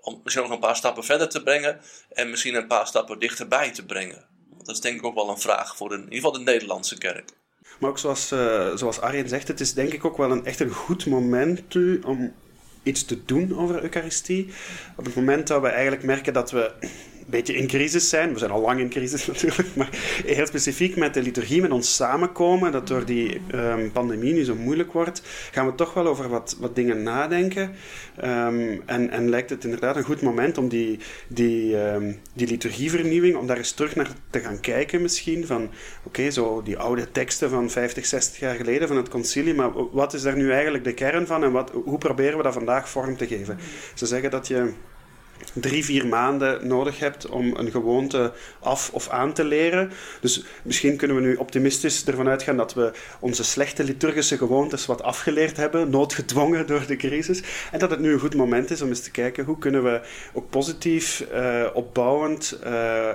om 0.00 0.20
misschien 0.22 0.44
ook 0.44 0.48
nog 0.48 0.58
een 0.58 0.66
paar 0.66 0.76
stappen 0.76 1.04
verder 1.04 1.28
te 1.28 1.42
brengen. 1.42 1.80
En 2.12 2.30
misschien 2.30 2.54
een 2.54 2.66
paar 2.66 2.86
stappen 2.86 3.18
dichterbij 3.18 3.70
te 3.70 3.84
brengen. 3.84 4.26
Want 4.50 4.66
dat 4.66 4.74
is 4.74 4.80
denk 4.80 4.96
ik 4.96 5.04
ook 5.04 5.14
wel 5.14 5.28
een 5.28 5.38
vraag 5.38 5.76
voor 5.76 5.92
in 5.92 5.98
ieder 5.98 6.14
geval 6.14 6.32
de 6.32 6.38
Nederlandse 6.38 6.98
kerk. 6.98 7.30
Maar 7.78 7.90
ook 7.90 7.98
zoals, 7.98 8.30
eh, 8.30 8.76
zoals 8.76 9.00
Arjen 9.00 9.28
zegt, 9.28 9.48
het 9.48 9.60
is 9.60 9.74
denk 9.74 9.92
ik 9.92 10.04
ook 10.04 10.16
wel 10.16 10.30
een, 10.30 10.44
echt 10.44 10.60
een 10.60 10.70
goed 10.70 11.06
moment 11.06 11.74
nu 11.74 12.00
om 12.00 12.34
iets 12.88 13.04
te 13.04 13.24
doen 13.24 13.58
over 13.58 13.82
Eucharistie. 13.82 14.48
Op 14.96 15.04
het 15.04 15.14
moment 15.14 15.46
dat 15.46 15.60
we 15.60 15.68
eigenlijk 15.68 16.02
merken 16.02 16.32
dat 16.32 16.50
we 16.50 16.72
beetje 17.30 17.54
in 17.54 17.66
crisis 17.66 18.08
zijn, 18.08 18.32
we 18.32 18.38
zijn 18.38 18.50
al 18.50 18.60
lang 18.60 18.80
in 18.80 18.88
crisis 18.88 19.26
natuurlijk, 19.32 19.74
maar 19.74 19.88
heel 20.26 20.46
specifiek 20.46 20.96
met 20.96 21.14
de 21.14 21.22
liturgie, 21.22 21.60
met 21.60 21.70
ons 21.70 21.94
samenkomen, 21.94 22.72
dat 22.72 22.88
door 22.88 23.04
die 23.04 23.40
ehm, 23.50 23.90
pandemie 23.90 24.32
nu 24.32 24.44
zo 24.44 24.54
moeilijk 24.54 24.92
wordt, 24.92 25.22
gaan 25.50 25.66
we 25.66 25.74
toch 25.74 25.94
wel 25.94 26.06
over 26.06 26.28
wat, 26.28 26.56
wat 26.60 26.74
dingen 26.74 27.02
nadenken. 27.02 27.74
Ehm, 28.16 28.76
en, 28.86 29.10
en 29.10 29.28
lijkt 29.28 29.50
het 29.50 29.64
inderdaad 29.64 29.96
een 29.96 30.02
goed 30.02 30.22
moment 30.22 30.58
om 30.58 30.68
die, 30.68 30.98
die, 31.28 31.82
ehm, 31.82 32.12
die 32.34 32.46
liturgievernieuwing, 32.46 33.36
om 33.36 33.46
daar 33.46 33.56
eens 33.56 33.72
terug 33.72 33.96
naar 33.96 34.10
te 34.30 34.40
gaan 34.40 34.60
kijken 34.60 35.02
misschien, 35.02 35.46
van 35.46 35.70
oké, 36.02 36.30
zo 36.30 36.62
die 36.62 36.78
oude 36.78 37.10
teksten 37.10 37.50
van 37.50 37.70
50, 37.70 38.06
60 38.06 38.38
jaar 38.38 38.54
geleden 38.54 38.88
van 38.88 38.96
het 38.96 39.08
concilie, 39.08 39.54
maar 39.54 39.70
wat 39.90 40.14
is 40.14 40.22
daar 40.22 40.36
nu 40.36 40.52
eigenlijk 40.52 40.84
de 40.84 40.94
kern 40.94 41.26
van 41.26 41.44
en 41.44 41.52
wat, 41.52 41.70
hoe 41.84 41.98
proberen 41.98 42.36
we 42.36 42.42
dat 42.42 42.52
vandaag 42.52 42.88
vorm 42.88 43.16
te 43.16 43.26
geven? 43.26 43.58
Ze 43.94 44.06
zeggen 44.06 44.30
dat 44.30 44.46
je 44.46 44.72
drie, 45.52 45.84
vier 45.84 46.06
maanden 46.06 46.66
nodig 46.66 46.98
hebt 46.98 47.28
om 47.28 47.56
een 47.56 47.70
gewoonte 47.70 48.32
af 48.60 48.90
of 48.92 49.08
aan 49.08 49.32
te 49.32 49.44
leren. 49.44 49.90
Dus 50.20 50.44
misschien 50.62 50.96
kunnen 50.96 51.16
we 51.16 51.22
nu 51.22 51.34
optimistisch 51.34 52.04
ervan 52.04 52.28
uitgaan 52.28 52.56
dat 52.56 52.74
we 52.74 52.92
onze 53.20 53.44
slechte 53.44 53.84
liturgische 53.84 54.36
gewoontes 54.36 54.86
wat 54.86 55.02
afgeleerd 55.02 55.56
hebben, 55.56 55.90
noodgedwongen 55.90 56.66
door 56.66 56.86
de 56.86 56.96
crisis. 56.96 57.42
En 57.72 57.78
dat 57.78 57.90
het 57.90 58.00
nu 58.00 58.12
een 58.12 58.18
goed 58.18 58.34
moment 58.34 58.70
is 58.70 58.82
om 58.82 58.88
eens 58.88 59.00
te 59.00 59.10
kijken 59.10 59.44
hoe 59.44 59.58
kunnen 59.58 59.84
we 59.84 60.00
ook 60.32 60.50
positief, 60.50 61.20
eh, 61.20 61.66
opbouwend 61.74 62.58
eh, 62.62 63.08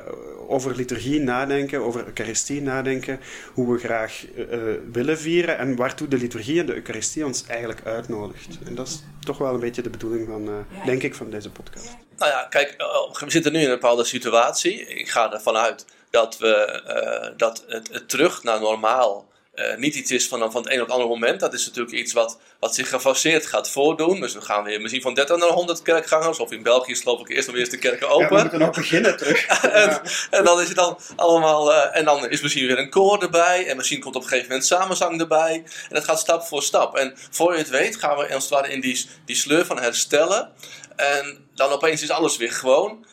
over 0.47 0.75
liturgie 0.75 1.19
nadenken, 1.19 1.81
over 1.81 2.05
Eucharistie 2.05 2.61
nadenken, 2.61 3.19
hoe 3.53 3.73
we 3.73 3.79
graag 3.79 4.25
eh, 4.35 4.57
willen 4.91 5.17
vieren 5.17 5.57
en 5.57 5.75
waartoe 5.75 6.07
de 6.07 6.17
liturgie 6.17 6.59
en 6.59 6.65
de 6.65 6.75
Eucharistie 6.75 7.25
ons 7.25 7.45
eigenlijk 7.47 7.85
uitnodigt. 7.85 8.57
En 8.65 8.75
dat 8.75 8.87
is 8.87 9.03
toch 9.19 9.37
wel 9.37 9.53
een 9.53 9.59
beetje 9.59 9.81
de 9.81 9.89
bedoeling 9.89 10.27
van, 10.27 10.49
denk 10.85 11.03
ik, 11.03 11.15
van 11.15 11.29
deze 11.29 11.49
podcast. 11.51 11.97
Nou 12.17 12.32
ja, 12.32 12.46
kijk, 12.50 12.72
eh, 12.72 13.13
we 13.20 13.32
zitten 13.32 13.51
nu 13.51 13.60
in 13.60 13.65
een 13.65 13.72
bepaalde 13.72 14.03
situatie. 14.03 14.86
Ik 14.86 15.10
ga 15.10 15.32
ervan 15.32 15.55
uit 15.55 15.86
dat, 16.10 16.38
we, 16.38 16.55
eh, 16.55 17.32
dat 17.38 17.63
het 17.67 18.10
terug 18.10 18.43
naar 18.43 18.60
normaal 18.60 19.27
eh, 19.53 19.75
niet 19.75 19.95
iets 19.95 20.12
is 20.12 20.27
van, 20.27 20.51
van 20.51 20.63
het 20.63 20.72
een 20.72 20.81
op 20.81 20.86
het 20.86 20.95
andere 20.95 21.10
moment. 21.10 21.39
Dat 21.39 21.53
is 21.53 21.65
natuurlijk 21.65 21.95
iets 21.95 22.13
wat, 22.13 22.39
wat 22.60 22.75
zich 22.75 22.89
gefaseerd 22.89 23.45
gaat 23.45 23.69
voordoen. 23.69 24.22
Dus 24.22 24.33
we 24.33 24.41
gaan 24.41 24.63
weer 24.63 24.81
misschien 24.81 25.01
van 25.01 25.13
30 25.13 25.38
naar 25.38 25.50
100 25.50 25.81
kerkgangers. 25.81 26.39
Of 26.39 26.51
in 26.51 26.63
België 26.63 26.95
geloof 26.95 27.19
ik 27.19 27.29
eerst 27.29 27.48
nog 27.48 27.55
eerst 27.55 27.72
de 27.72 27.77
kerken 27.77 28.10
open. 28.10 28.41
moeten 28.41 28.62
ook 28.62 28.75
beginnen 28.75 29.17
terug. 29.17 29.45
en, 29.62 30.01
en 30.29 30.43
dan 30.43 30.62
is 30.62 30.67
het 30.67 30.75
dan 30.75 31.00
allemaal. 31.15 31.74
eh, 31.74 32.00
en 32.00 32.05
dan 32.05 32.29
is 32.29 32.41
misschien 32.41 32.67
weer 32.67 32.77
een 32.77 32.89
koor 32.89 33.22
erbij. 33.22 33.67
En 33.67 33.77
misschien 33.77 34.00
komt 34.00 34.15
op 34.15 34.22
een 34.22 34.27
gegeven 34.27 34.50
moment 34.50 34.67
samenzang 34.67 35.19
erbij. 35.19 35.53
En 35.89 35.95
dat 35.95 36.03
gaat 36.03 36.19
stap 36.19 36.43
voor 36.43 36.63
stap. 36.63 36.95
En 36.95 37.13
voor 37.31 37.51
je 37.51 37.57
het 37.57 37.69
weet 37.69 37.95
gaan 37.95 38.17
we 38.17 38.33
als 38.33 38.43
het 38.43 38.53
ware 38.53 38.72
in 38.72 38.81
die, 38.81 39.05
die 39.25 39.36
sleur 39.36 39.65
van 39.65 39.79
herstellen. 39.79 40.51
En 40.95 41.48
dan 41.55 41.72
opeens 41.72 42.01
is 42.01 42.10
alles 42.10 42.38
weer 42.38 42.51
gewoon. 42.51 43.05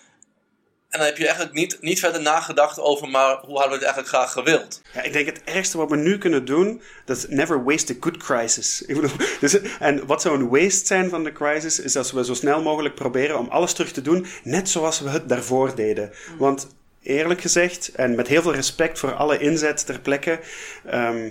En 0.90 0.98
dan 0.98 1.08
heb 1.08 1.16
je 1.16 1.24
eigenlijk 1.24 1.54
niet, 1.54 1.78
niet 1.80 2.00
verder 2.00 2.20
nagedacht 2.20 2.78
over, 2.78 3.08
maar 3.08 3.36
hoe 3.36 3.58
hadden 3.58 3.78
we 3.78 3.84
het 3.84 3.94
eigenlijk 3.94 4.08
graag 4.08 4.32
gewild? 4.32 4.82
Ja, 4.92 5.02
ik 5.02 5.12
denk 5.12 5.26
het 5.26 5.40
ergste 5.44 5.78
wat 5.78 5.90
we 5.90 5.96
nu 5.96 6.18
kunnen 6.18 6.44
doen, 6.44 6.82
dat 7.04 7.16
is 7.16 7.26
never 7.28 7.64
waste 7.64 7.92
a 7.92 7.96
good 8.00 8.16
crisis. 8.16 8.84
Dus, 9.40 9.60
en 9.78 10.06
wat 10.06 10.22
zou 10.22 10.38
een 10.38 10.48
waste 10.48 10.86
zijn 10.86 11.10
van 11.10 11.24
de 11.24 11.32
crisis, 11.32 11.80
is 11.80 11.92
dat 11.92 12.10
we 12.10 12.24
zo 12.24 12.34
snel 12.34 12.62
mogelijk 12.62 12.94
proberen 12.94 13.38
om 13.38 13.48
alles 13.48 13.72
terug 13.72 13.92
te 13.92 14.02
doen, 14.02 14.26
net 14.42 14.68
zoals 14.68 15.00
we 15.00 15.08
het 15.08 15.28
daarvoor 15.28 15.74
deden. 15.74 16.12
Want 16.38 16.66
eerlijk 17.02 17.40
gezegd, 17.40 17.90
en 17.94 18.14
met 18.14 18.28
heel 18.28 18.42
veel 18.42 18.54
respect 18.54 18.98
voor 18.98 19.14
alle 19.14 19.38
inzet 19.38 19.86
ter 19.86 20.00
plekke, 20.00 20.40
ehm, 20.86 21.30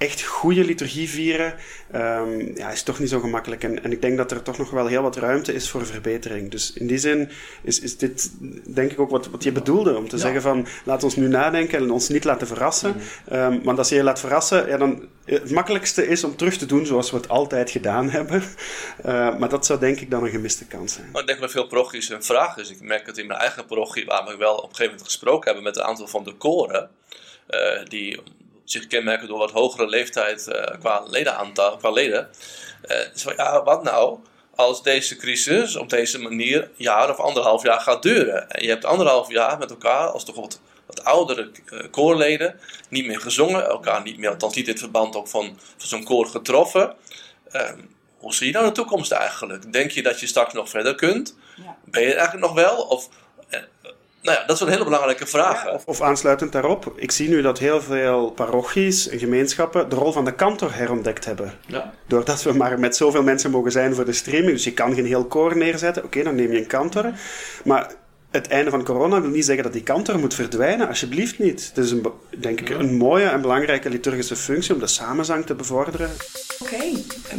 echt 0.00 0.22
goede 0.22 0.64
liturgie 0.64 1.08
vieren, 1.08 1.54
ehm, 1.90 2.56
ja, 2.56 2.70
is 2.70 2.82
toch 2.82 2.98
niet 2.98 3.08
zo 3.08 3.20
gemakkelijk. 3.20 3.64
En, 3.64 3.82
en 3.84 3.92
ik 3.92 4.02
denk 4.02 4.16
dat 4.16 4.30
er 4.30 4.42
toch 4.42 4.58
nog 4.58 4.70
wel 4.70 4.86
heel 4.86 5.02
wat 5.02 5.16
ruimte 5.16 5.52
is 5.54 5.70
voor 5.70 5.86
verbetering. 5.86 6.50
Dus 6.50 6.72
in 6.72 6.86
die 6.86 6.98
zin 6.98 7.28
is, 7.62 7.80
is 7.80 7.96
dit, 7.96 8.30
denk 8.74 8.92
ik, 8.92 9.00
ook 9.00 9.10
wat, 9.10 9.26
wat 9.26 9.42
je 9.42 9.52
bedoelde. 9.52 9.96
Om 9.96 10.08
te 10.08 10.18
zeggen 10.18 10.42
van, 10.42 10.66
laat 10.84 11.04
ons 11.04 11.16
nu 11.16 11.28
nadenken 11.28 11.78
en 11.78 11.90
ons 11.90 12.08
niet 12.08 12.24
laten 12.24 12.46
verrassen. 12.46 12.94
Ehm, 13.28 13.62
want 13.62 13.78
als 13.78 13.88
je 13.88 13.94
je 13.94 14.02
laat 14.02 14.20
verrassen, 14.20 14.68
ja, 14.68 14.76
dan... 14.76 15.08
Het 15.24 15.50
makkelijkste 15.50 16.06
is 16.06 16.24
om 16.24 16.36
terug 16.36 16.56
te 16.56 16.66
doen 16.66 16.86
zoals 16.86 17.10
we 17.10 17.16
het 17.16 17.28
altijd 17.28 17.70
gedaan 17.70 18.10
hebben. 18.10 18.42
Eh, 19.02 19.38
maar 19.38 19.48
dat 19.48 19.66
zou 19.66 19.80
denk 19.80 20.00
ik 20.00 20.10
dan 20.10 20.24
een 20.24 20.30
gemiste 20.30 20.66
kans 20.66 20.92
zijn. 20.92 21.08
Maar 21.12 21.20
ik 21.20 21.26
denk 21.26 21.40
dat 21.40 21.50
veel 21.50 21.66
parochies 21.66 22.08
een 22.08 22.22
vraag 22.24 22.56
is. 22.56 22.70
Ik 22.70 22.80
merk 22.80 23.06
het 23.06 23.18
in 23.18 23.26
mijn 23.26 23.40
eigen 23.40 23.66
parochie, 23.66 24.04
waar 24.04 24.26
we 24.26 24.36
wel 24.36 24.54
op 24.54 24.62
een 24.62 24.68
gegeven 24.68 24.84
moment 24.86 25.06
gesproken 25.06 25.44
hebben 25.44 25.62
met 25.62 25.76
een 25.76 25.82
aantal 25.82 26.06
van 26.06 26.24
de 26.24 26.32
koren. 26.34 26.90
eh, 27.46 27.84
die 27.84 28.20
zich 28.72 28.86
kenmerken 28.86 29.28
door 29.28 29.38
wat 29.38 29.50
hogere 29.50 29.86
leeftijd 29.86 30.48
eh, 30.48 30.78
qua 30.80 31.02
ledenaantal, 31.06 31.76
qua 31.76 31.90
leden. 31.90 32.28
Eh, 32.82 32.96
van, 33.14 33.32
ja, 33.36 33.62
wat 33.62 33.82
nou 33.82 34.18
als 34.54 34.82
deze 34.82 35.16
crisis 35.16 35.76
op 35.76 35.90
deze 35.90 36.18
manier 36.18 36.62
een 36.62 36.70
jaar 36.76 37.10
of 37.10 37.18
anderhalf 37.18 37.62
jaar 37.62 37.80
gaat 37.80 38.02
duren? 38.02 38.50
En 38.50 38.62
je 38.62 38.68
hebt 38.68 38.84
anderhalf 38.84 39.30
jaar 39.30 39.58
met 39.58 39.70
elkaar, 39.70 40.08
als 40.08 40.24
toch 40.24 40.36
wat, 40.36 40.60
wat 40.86 41.04
oudere 41.04 41.50
eh, 41.66 41.78
koorleden, 41.90 42.60
niet 42.88 43.06
meer 43.06 43.20
gezongen, 43.20 43.66
elkaar 43.66 44.02
niet 44.02 44.18
meer, 44.18 44.30
althans 44.30 44.54
niet 44.54 44.66
in 44.66 44.72
het 44.72 44.80
verband 44.80 45.16
ook 45.16 45.28
van, 45.28 45.58
van 45.76 45.88
zo'n 45.88 46.04
koor 46.04 46.26
getroffen. 46.26 46.94
Ehm, 47.50 47.78
hoe 48.18 48.34
zie 48.34 48.46
je 48.46 48.52
nou 48.52 48.66
de 48.66 48.72
toekomst 48.72 49.12
eigenlijk? 49.12 49.72
Denk 49.72 49.90
je 49.90 50.02
dat 50.02 50.20
je 50.20 50.26
straks 50.26 50.52
nog 50.52 50.68
verder 50.68 50.94
kunt? 50.94 51.36
Ja. 51.56 51.76
Ben 51.84 52.02
je 52.02 52.08
er 52.08 52.16
eigenlijk 52.16 52.46
nog 52.46 52.54
wel? 52.54 52.76
Of, 52.76 53.08
nou 54.22 54.38
ja, 54.38 54.46
dat 54.46 54.58
zijn 54.58 54.70
hele 54.70 54.84
belangrijke 54.84 55.26
vragen. 55.26 55.72
Of, 55.72 55.84
of 55.84 56.00
aansluitend 56.00 56.52
daarop, 56.52 56.92
ik 56.96 57.10
zie 57.10 57.28
nu 57.28 57.42
dat 57.42 57.58
heel 57.58 57.80
veel 57.80 58.30
parochies 58.30 59.08
en 59.08 59.18
gemeenschappen 59.18 59.88
de 59.88 59.96
rol 59.96 60.12
van 60.12 60.24
de 60.24 60.34
kantor 60.34 60.74
herontdekt 60.74 61.24
hebben. 61.24 61.52
Ja. 61.66 61.92
Doordat 62.06 62.42
we 62.42 62.52
maar 62.52 62.78
met 62.78 62.96
zoveel 62.96 63.22
mensen 63.22 63.50
mogen 63.50 63.72
zijn 63.72 63.94
voor 63.94 64.04
de 64.04 64.12
streaming, 64.12 64.52
dus 64.52 64.64
je 64.64 64.72
kan 64.72 64.94
geen 64.94 65.06
heel 65.06 65.24
koor 65.24 65.56
neerzetten, 65.56 66.04
oké, 66.04 66.22
dan 66.22 66.34
neem 66.34 66.52
je 66.52 66.58
een 66.58 66.66
kantor. 66.66 67.12
Maar 67.64 67.92
het 68.30 68.48
einde 68.48 68.70
van 68.70 68.84
corona 68.84 69.20
wil 69.20 69.30
niet 69.30 69.44
zeggen 69.44 69.64
dat 69.64 69.72
die 69.72 69.82
kantor 69.82 70.18
moet 70.18 70.34
verdwijnen, 70.34 70.88
alsjeblieft 70.88 71.38
niet. 71.38 71.66
Het 71.74 71.84
is 71.84 71.90
een, 71.90 72.06
denk 72.38 72.60
ik 72.60 72.68
een 72.70 72.96
mooie 72.96 73.28
en 73.28 73.40
belangrijke 73.40 73.90
liturgische 73.90 74.36
functie 74.36 74.74
om 74.74 74.80
de 74.80 74.86
samenzang 74.86 75.46
te 75.46 75.54
bevorderen. 75.54 76.10
Oké, 76.58 76.76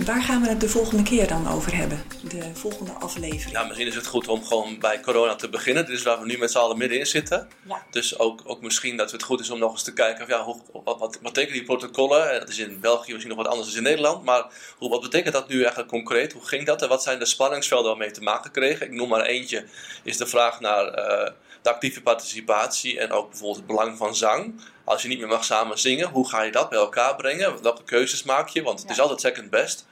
waar 0.05 0.21
gaan 0.21 0.41
we 0.41 0.47
het 0.49 0.61
de 0.61 0.69
volgende 0.69 1.03
keer 1.03 1.27
dan 1.27 1.47
over 1.47 1.75
hebben? 1.75 2.03
De 2.29 2.49
volgende 2.53 2.91
aflevering. 2.91 3.51
Ja, 3.51 3.63
misschien 3.63 3.87
is 3.87 3.95
het 3.95 4.05
goed 4.05 4.27
om 4.27 4.43
gewoon 4.43 4.79
bij 4.79 4.99
corona 4.99 5.35
te 5.35 5.49
beginnen. 5.49 5.85
Dit 5.85 5.95
is 5.95 6.03
waar 6.03 6.19
we 6.19 6.25
nu 6.25 6.37
met 6.37 6.51
z'n 6.51 6.57
allen 6.57 6.77
middenin 6.77 7.05
zitten. 7.05 7.47
Ja. 7.67 7.83
Dus 7.91 8.19
ook, 8.19 8.41
ook 8.43 8.61
misschien 8.61 8.97
dat 8.97 9.11
het 9.11 9.23
goed 9.23 9.39
is 9.39 9.49
om 9.49 9.59
nog 9.59 9.71
eens 9.71 9.83
te 9.83 9.93
kijken... 9.93 10.23
Of 10.23 10.29
ja, 10.29 10.43
hoe, 10.43 10.61
wat, 10.71 10.83
wat, 10.83 10.99
wat 10.99 11.19
betekenen 11.21 11.53
die 11.53 11.63
protocollen? 11.63 12.31
Eh, 12.31 12.39
Dat 12.39 12.49
is 12.49 12.57
in 12.57 12.79
België 12.79 13.11
misschien 13.11 13.35
nog 13.35 13.43
wat 13.43 13.53
anders 13.53 13.67
dan 13.67 13.77
in 13.77 13.83
Nederland. 13.83 14.23
Maar 14.23 14.45
hoe, 14.77 14.89
wat 14.89 15.01
betekent 15.01 15.33
dat 15.33 15.47
nu 15.47 15.59
eigenlijk 15.59 15.89
concreet? 15.89 16.33
Hoe 16.33 16.47
ging 16.47 16.65
dat? 16.65 16.81
En 16.81 16.89
wat 16.89 17.03
zijn 17.03 17.19
de 17.19 17.25
spanningsvelden 17.25 17.89
waarmee 17.89 18.11
te 18.11 18.21
maken 18.21 18.51
kregen? 18.51 18.85
Ik 18.85 18.91
noem 18.91 19.09
maar 19.09 19.25
eentje. 19.25 19.65
Is 20.03 20.17
de 20.17 20.25
vraag 20.27 20.59
naar 20.59 20.80
naar 20.81 21.25
uh, 21.25 21.31
de 21.61 21.69
actieve 21.69 22.01
participatie 22.01 22.99
en 22.99 23.11
ook 23.11 23.29
bijvoorbeeld 23.29 23.57
het 23.57 23.67
belang 23.67 23.97
van 23.97 24.15
zang. 24.15 24.61
Als 24.83 25.01
je 25.01 25.07
niet 25.07 25.19
meer 25.19 25.27
mag 25.27 25.43
samen 25.43 25.79
zingen, 25.79 26.09
hoe 26.09 26.29
ga 26.29 26.41
je 26.41 26.51
dat 26.51 26.69
bij 26.69 26.79
elkaar 26.79 27.15
brengen? 27.15 27.61
Welke 27.63 27.83
keuzes 27.83 28.23
maak 28.23 28.47
je? 28.47 28.63
Want 28.63 28.81
het 28.81 28.89
is 28.89 28.99
altijd 28.99 29.21
second 29.21 29.49
best. 29.49 29.85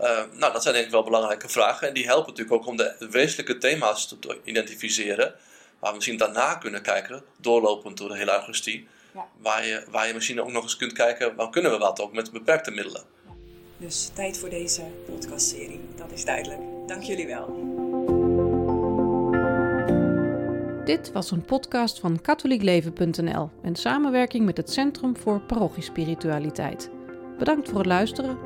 Uh, 0.00 0.20
nou, 0.32 0.52
dat 0.52 0.62
zijn 0.62 0.74
denk 0.74 0.86
ik 0.86 0.92
wel 0.92 1.02
belangrijke 1.02 1.48
vragen. 1.48 1.88
En 1.88 1.94
die 1.94 2.06
helpen 2.06 2.30
natuurlijk 2.30 2.56
ook 2.56 2.66
om 2.66 2.76
de 2.76 3.06
wezenlijke 3.10 3.58
thema's 3.58 4.08
te 4.08 4.38
identificeren. 4.44 5.34
Waar 5.78 5.90
we 5.90 5.96
misschien 5.96 6.18
daarna 6.18 6.54
kunnen 6.54 6.82
kijken, 6.82 7.22
doorlopend 7.36 7.96
door 7.96 8.08
de 8.08 8.16
hele 8.16 8.32
Eucharistie. 8.32 8.88
Ja. 9.14 9.26
Waar, 9.38 9.66
je, 9.66 9.84
waar 9.90 10.06
je 10.06 10.14
misschien 10.14 10.40
ook 10.40 10.50
nog 10.50 10.62
eens 10.62 10.76
kunt 10.76 10.92
kijken, 10.92 11.34
waar 11.34 11.50
kunnen 11.50 11.70
we 11.70 11.78
wat 11.78 12.00
ook 12.00 12.12
met 12.12 12.32
beperkte 12.32 12.70
middelen. 12.70 13.02
Dus 13.76 14.10
tijd 14.14 14.38
voor 14.38 14.48
deze 14.48 14.82
podcastserie, 15.06 15.80
dat 15.96 16.12
is 16.12 16.24
duidelijk. 16.24 16.60
Dank 16.86 17.02
jullie 17.02 17.26
wel. 17.26 17.76
Dit 20.88 21.12
was 21.12 21.30
een 21.30 21.42
podcast 21.42 22.00
van 22.00 22.20
katholiekleven.nl 22.20 23.50
in 23.62 23.76
samenwerking 23.76 24.44
met 24.44 24.56
het 24.56 24.70
Centrum 24.70 25.16
voor 25.16 25.40
Parochiespiritualiteit. 25.40 26.90
Bedankt 27.38 27.68
voor 27.68 27.78
het 27.78 27.86
luisteren 27.86 28.38